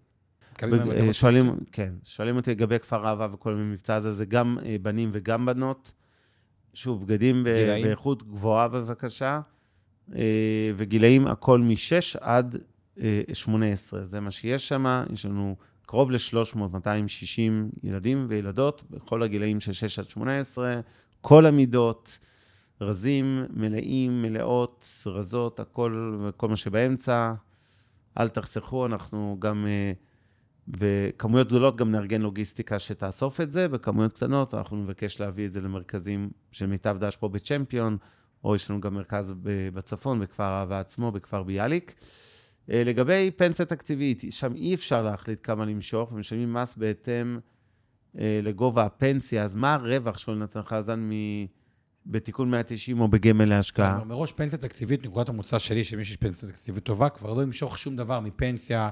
[0.61, 1.13] המשכורת.
[1.13, 5.45] שואלים, כן, שואלים אותי לגבי כפר אהבה וכל המבצע הזה, זה גם אה, בנים וגם
[5.45, 5.91] בנות.
[6.73, 7.85] שוב, בגדים גילאים?
[7.85, 9.41] באיכות גבוהה בבקשה,
[10.15, 12.57] אה, וגילאים הכל מ-6 עד
[12.99, 15.03] אה, 18, זה מה שיש שם.
[15.13, 15.55] יש לנו
[15.91, 20.79] קרוב ל-300, 260 ילדים וילדות בכל הגילאים של 6 עד 18,
[21.21, 22.19] כל המידות,
[22.81, 27.33] רזים, מלאים, מלאות, רזות, הכל וכל מה שבאמצע.
[28.19, 29.91] אל תחסכו, אנחנו גם אה,
[30.67, 35.61] בכמויות גדולות גם נארגן לוגיסטיקה שתאסוף את זה, בכמויות קטנות אנחנו נבקש להביא את זה
[35.61, 37.97] למרכזים של מיטב דש פה בצ'מפיון,
[38.43, 39.33] או יש לנו גם מרכז
[39.73, 41.95] בצפון, בכפר אהבה עצמו, בכפר ביאליק.
[42.69, 47.39] אה, לגבי פנסיה תקציבית, שם אי אפשר להחליט כמה למשוך, ומשלמים מס בהתאם
[48.19, 51.11] אה, לגובה הפנסיה, אז מה הרווח, שואל נתן חזן, מ...
[52.05, 54.03] בתיקון 190 או בגמל להשקעה?
[54.03, 57.95] מראש פנסיה תקציבית, נקודת המוצא שלי, שמי שיש פנסיה תקציבית טובה, כבר לא ימשוך שום
[57.95, 58.89] דבר מפנסיה,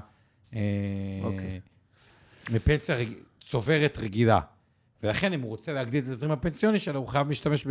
[0.54, 0.60] אה,
[1.22, 1.60] אוקיי.
[2.50, 3.08] מפנסיה רג...
[3.40, 4.40] צוברת רגילה.
[5.02, 7.66] ולכן, אם הוא רוצה להגדיל את התזרים הפנסיוני שלו, הוא חייב להשתמש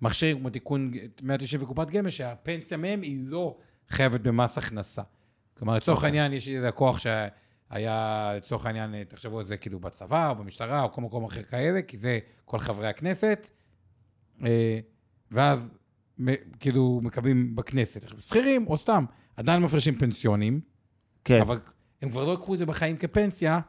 [0.00, 0.92] במכשירים כמו תיקון
[1.22, 5.02] 190 וקופת גמל, שהפנסיה מהם היא לא חייבת במס הכנסה.
[5.58, 6.04] כלומר, לצורך.
[6.04, 10.92] העניין, יש לי לקוח שהיה, לצורך העניין, תחשבו על זה כאילו בצבא, או במשטרה, או
[10.92, 13.50] כל מקום אחר כאלה, כי זה כל חברי הכנסת.
[14.44, 14.78] אה,
[15.30, 15.78] ואז
[16.60, 18.04] כאילו מקבלים בכנסת.
[18.04, 19.04] עכשיו, שכירים או סתם,
[19.36, 20.60] עדיין מפרשים פנסיונים,
[21.24, 21.60] כן, אבל
[22.02, 23.64] הם כבר לא יקחו את זה בחיים כפנסיה, כי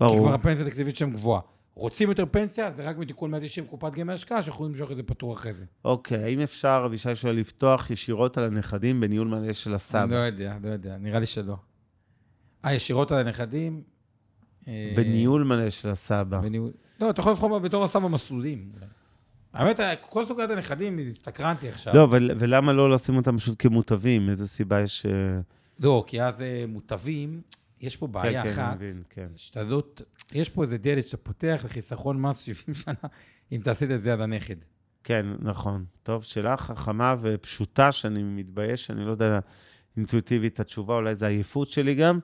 [0.00, 0.20] ברור.
[0.20, 1.40] כבר הפנסיה התקציבית שלהם גבוהה.
[1.78, 5.32] רוצים יותר פנסיה, זה רק מתיקון 190 קופת גמל השקעה, שיכולים למשוך את זה פטור
[5.32, 5.64] אחרי זה.
[5.84, 10.14] אוקיי, האם אפשר, אבישי שואל, לפתוח ישירות על הנכדים בניהול מלא של אני לא הסבא?
[10.26, 11.56] יודע, לא יודע, נראה לי שלא.
[12.64, 13.82] אה, ישירות על הנכדים?
[14.68, 16.40] אה, בניהול מלא של הסבא.
[16.40, 16.70] בניהול...
[17.00, 18.70] לא, אתה יכול לבחור בתור הסבא מסלולים.
[19.52, 21.94] האמת, כל סוגיית הנכדים, הסתקרנתי עכשיו.
[21.94, 24.28] לא, ול- ולמה לא לשים אותם פשוט כמוטבים?
[24.28, 25.06] איזה סיבה יש...
[25.06, 25.10] אה,
[25.80, 27.40] לא, כי אז אה, מוטבים,
[27.80, 29.28] יש פה בעיה כן, כן, אחת, אני מבין, כן.
[29.36, 29.82] שאתה לא...
[30.32, 32.94] יש פה איזה דלת שאתה פותח לחיסכון מס 70 שנה,
[33.52, 34.56] אם תעשה את זה עד הנכד.
[35.04, 35.84] כן, נכון.
[36.02, 39.40] טוב, שאלה חכמה ופשוטה, שאני מתבייש, שאני לא יודע
[39.98, 42.18] אינטואיטיבית התשובה, אולי זה עייפות שלי גם.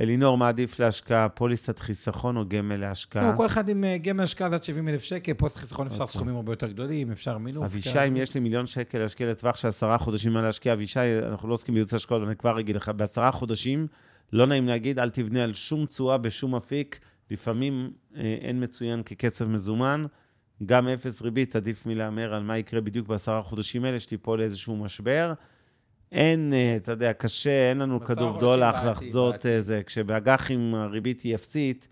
[0.00, 3.30] אלינור, מה עדיף להשקעה, פוליסת חיסכון או גמל להשקעה?
[3.30, 6.00] לא, כל אחד עם אה, גמל השקעה זה עד 70 אלף שקל, פוסט חיסכון אפשר
[6.00, 6.12] אוקיי.
[6.12, 7.64] סכומים הרבה יותר גדולים, אפשר מינוף.
[7.64, 8.06] אבישי, כן.
[8.06, 11.54] אם יש לי מיליון שקל להשקיע לטווח של עשרה חודשים מה להשקיע, אבישי, אנחנו לא
[11.54, 13.86] עוסקים בייעוץ השקעות, אני כבר אגיד לך, בעשרה חודשים,
[14.32, 17.00] לא נעים להגיד, אל תבנה על שום תשואה בשום אפיק,
[17.30, 20.06] לפעמים אה, אין מצוין ככסף מזומן,
[20.66, 25.32] גם אפס ריבית, עדיף מלהמר על מה יקרה בדיוק בעשרה חודשים האלה, שתיפול לאיזשהו משבר.
[26.12, 29.50] אין, אה, אתה יודע, קשה, אין לנו כדור דולח לחזות בעתיד.
[29.50, 29.82] אה, זה.
[29.86, 31.88] כשבאג"חים הריבית היא אפסית,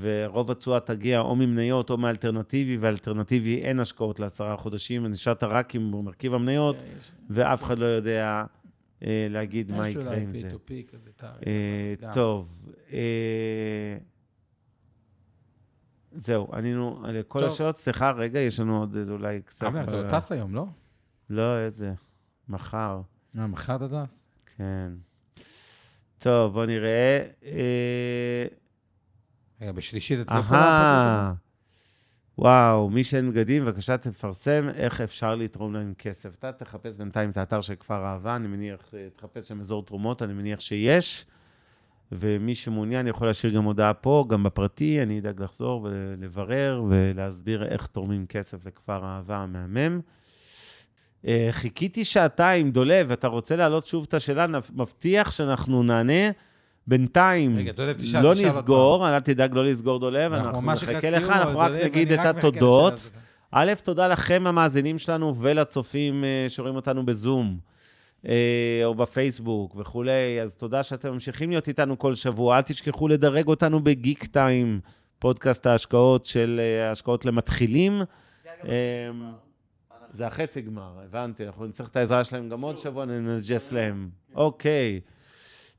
[0.00, 6.04] ורוב התשואה תגיע או ממניות או מאלטרנטיבי, ואלטרנטיבי אין השקעות לעשרה חודשים, ונשארת רק עם
[6.04, 6.86] מרכיב המניות, כן,
[7.30, 8.44] ואף אחד לא יודע
[9.02, 10.50] להגיד מה יש יקרה עם זה.
[10.50, 12.12] P2P כזה, תאריך, אה.
[12.14, 12.48] טוב,
[12.92, 13.98] אה,
[16.16, 17.44] זהו, ענינו על כל.
[17.44, 17.76] השאלות.
[17.76, 19.66] סליחה, רגע, יש לנו עוד איזה אולי קצת...
[19.66, 20.66] אבנר, אתה אה, לא טס היום, לא?
[21.30, 21.94] לא, איזה,
[22.48, 23.00] מחר.
[23.38, 24.28] אה, מחר אתה טס?
[24.56, 24.92] כן.
[26.18, 27.26] טוב, בוא נראה.
[27.44, 28.46] אה,
[29.60, 31.34] רגע, בשלישית אתה לא יכול להפוך אהה.
[32.38, 36.34] וואו, מי שאין בגדים, בבקשה תפרסם איך אפשר לתרום להם כסף.
[36.38, 40.22] אתה תחפש בינתיים את האתר של כפר אהבה, אני מניח, אה, תחפש שם אזור תרומות,
[40.22, 41.26] אני מניח שיש.
[42.12, 47.86] ומי שמעוניין יכול להשאיר גם הודעה פה, גם בפרטי, אני אדאג לחזור ולברר ולהסביר איך
[47.86, 50.00] תורמים כסף לכפר אהבה המהמם.
[51.26, 54.46] אה, חיכיתי שעתיים, דולב, אתה רוצה להעלות שוב את השאלה?
[54.74, 56.30] מבטיח שאנחנו נענה.
[56.86, 61.28] בינתיים, רגע, דולב, תשאל, לא תשאל נסגור, אל תדאג לא לסגור דולב, אנחנו נחכה לך,
[61.28, 63.10] אנחנו רק נגיד את התודות.
[63.56, 67.58] א', תודה לכם המאזינים שלנו ולצופים אה, שרואים אותנו בזום,
[68.28, 72.56] אה, או בפייסבוק וכולי, אז תודה שאתם ממשיכים להיות איתנו כל שבוע.
[72.56, 74.80] אל תשכחו לדרג אותנו בגיק טיים,
[75.18, 78.02] פודקאסט ההשקעות של אה, ההשקעות למתחילים.
[80.12, 84.08] זה החצי גמר, הבנתי, אנחנו נצטרך את העזרה שלהם גם עוד שבוע, ננג'ס להם.
[84.34, 85.00] אוקיי.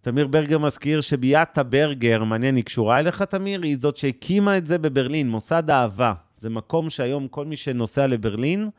[0.06, 3.62] תמיר ברגר מזכיר שביאטה ברגר, מעניין, היא קשורה אליך, תמיר?
[3.62, 6.14] היא זאת שהקימה את זה בברלין, מוסד אהבה.
[6.36, 8.70] זה מקום שהיום כל מי שנוסע לברלין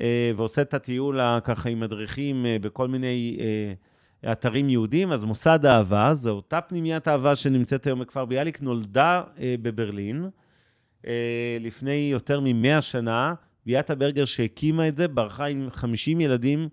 [0.00, 5.66] אה, ועושה את הטיול ככה עם מדריכים אה, בכל מיני אה, אתרים יהודיים, אז מוסד
[5.66, 10.30] אהבה, זו אותה פנימיית אהבה שנמצאת היום בכפר ביאליק, נולדה אה, בברלין
[11.06, 13.34] אה, לפני יותר מ-100 שנה.
[13.66, 16.68] ביאטה ברגר שהקימה את זה, ברחה עם 50 ילדים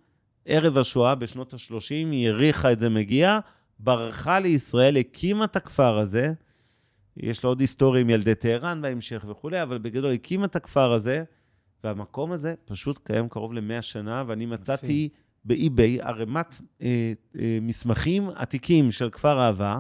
[0.46, 3.40] ערב השואה בשנות ה-30, היא העריכה את זה מגיע,
[3.80, 6.34] ברחה לישראל, הקימה את הכפר הזה,
[7.18, 11.24] יש לו עוד היסטוריה עם ילדי טהרן בהמשך וכולי, אבל בגדול הקימה את הכפר הזה,
[11.84, 15.10] והמקום הזה פשוט קיים קרוב ל-100 שנה, ואני מצאתי
[15.46, 19.80] באי-ביי ערימת אה, אה, מסמכים עתיקים של כפר אהבה,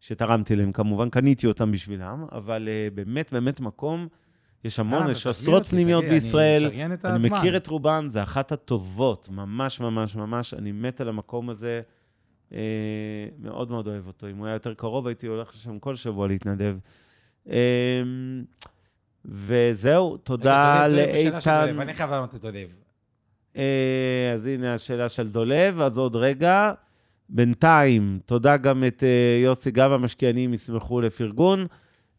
[0.00, 4.08] שתרמתי להם, כמובן, קניתי אותם בשבילם, אבל אה, באמת, באמת מקום,
[4.64, 6.64] יש המון, יש עשרות פנימיות תגיד, אני בישראל.
[6.64, 7.22] אני הזמן.
[7.22, 11.80] מכיר את רובן, זה אחת הטובות, ממש ממש ממש, אני מת על המקום הזה,
[13.38, 14.28] מאוד מאוד אוהב אותו.
[14.30, 16.76] אם הוא היה יותר קרוב, הייתי הולך לשם כל שבוע להתנדב.
[17.50, 18.02] אה,
[19.24, 21.80] וזהו, תודה לאיתן.
[21.80, 22.68] אני חייב לענות את דולב.
[23.56, 26.72] אה, אז הנה השאלה של דולב, אז עוד רגע.
[27.32, 31.66] בינתיים, תודה גם את אה, יוסי, גם המשקיענים ישמחו לפרגון.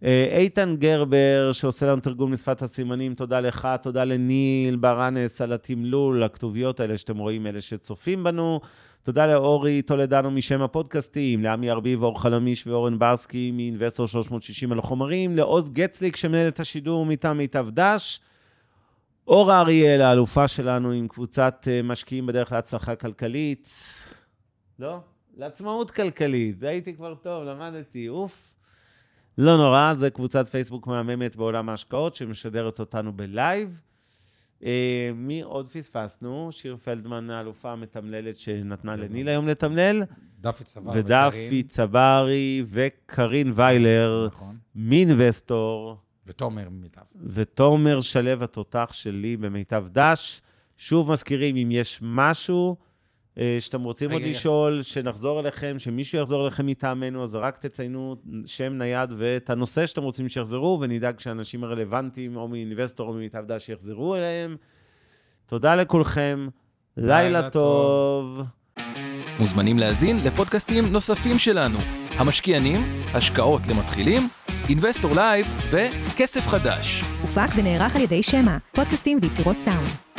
[0.03, 6.23] אה, איתן גרבר, שעושה לנו תרגום לשפת הסימנים, תודה לך, תודה לניל ברנס על התמלול,
[6.23, 8.59] הכתוביות האלה שאתם רואים, אלה שצופים בנו.
[9.03, 15.35] תודה לאורי טולדנו משם הפודקאסטים, לעמי ארביב, אור חלמיש ואורן ברסקי מאינבסטור 360 על החומרים,
[15.35, 18.21] לעוז גצליק שמנהל את השידור מטעם מיטב דש.
[19.27, 23.69] אורה אריאל, האלופה שלנו עם קבוצת אה, משקיעים בדרך להצלחה כלכלית.
[24.79, 24.99] לא?
[25.37, 28.55] לעצמאות כלכלית, הייתי כבר טוב, למדתי, אוף.
[29.37, 33.79] לא נורא, זה קבוצת פייסבוק מהממת בעולם ההשקעות שמשדרת אותנו ב live.
[34.63, 36.49] אה, מי עוד פספסנו?
[36.51, 40.03] שיר פלדמן, האלופה המתמללת שנתנה לניל היום לתמלל,
[40.41, 44.57] דפי צבא ודפי צברי וקרין ויילר נכון.
[44.75, 45.97] מאינבסטור.
[46.25, 47.01] ותומר מיטב.
[47.25, 50.41] ותומר שלו התותח שלי במיטב דש.
[50.77, 52.75] שוב מזכירים, אם יש משהו
[53.59, 54.21] שאתם רוצים עוד.
[54.21, 58.15] לשאול, שנחזור אליכם, שמישהו יחזור אליכם מטעמנו, אז רק תציינו
[58.45, 63.65] שם נייד ואת הנושא שאתם רוצים שיחזרו, ונדאג שהאנשים הרלוונטיים, או מאינבסטור או ממיטב דש,
[63.65, 64.55] שיחזרו אליהם.
[65.45, 66.47] תודה לכולכם,
[66.97, 68.41] לילה לילה טוב.
[69.39, 71.77] מוזמנים להאזין לפודקאסטים נוספים שלנו,
[72.09, 72.81] המשקיענים,
[73.13, 74.21] השקעות למתחילים,
[74.69, 77.03] אינבסטור לייב וכסף חדש.
[77.21, 80.10] הופק ונערך על ידי שמע, פודקאסטים ויצירות סאונד.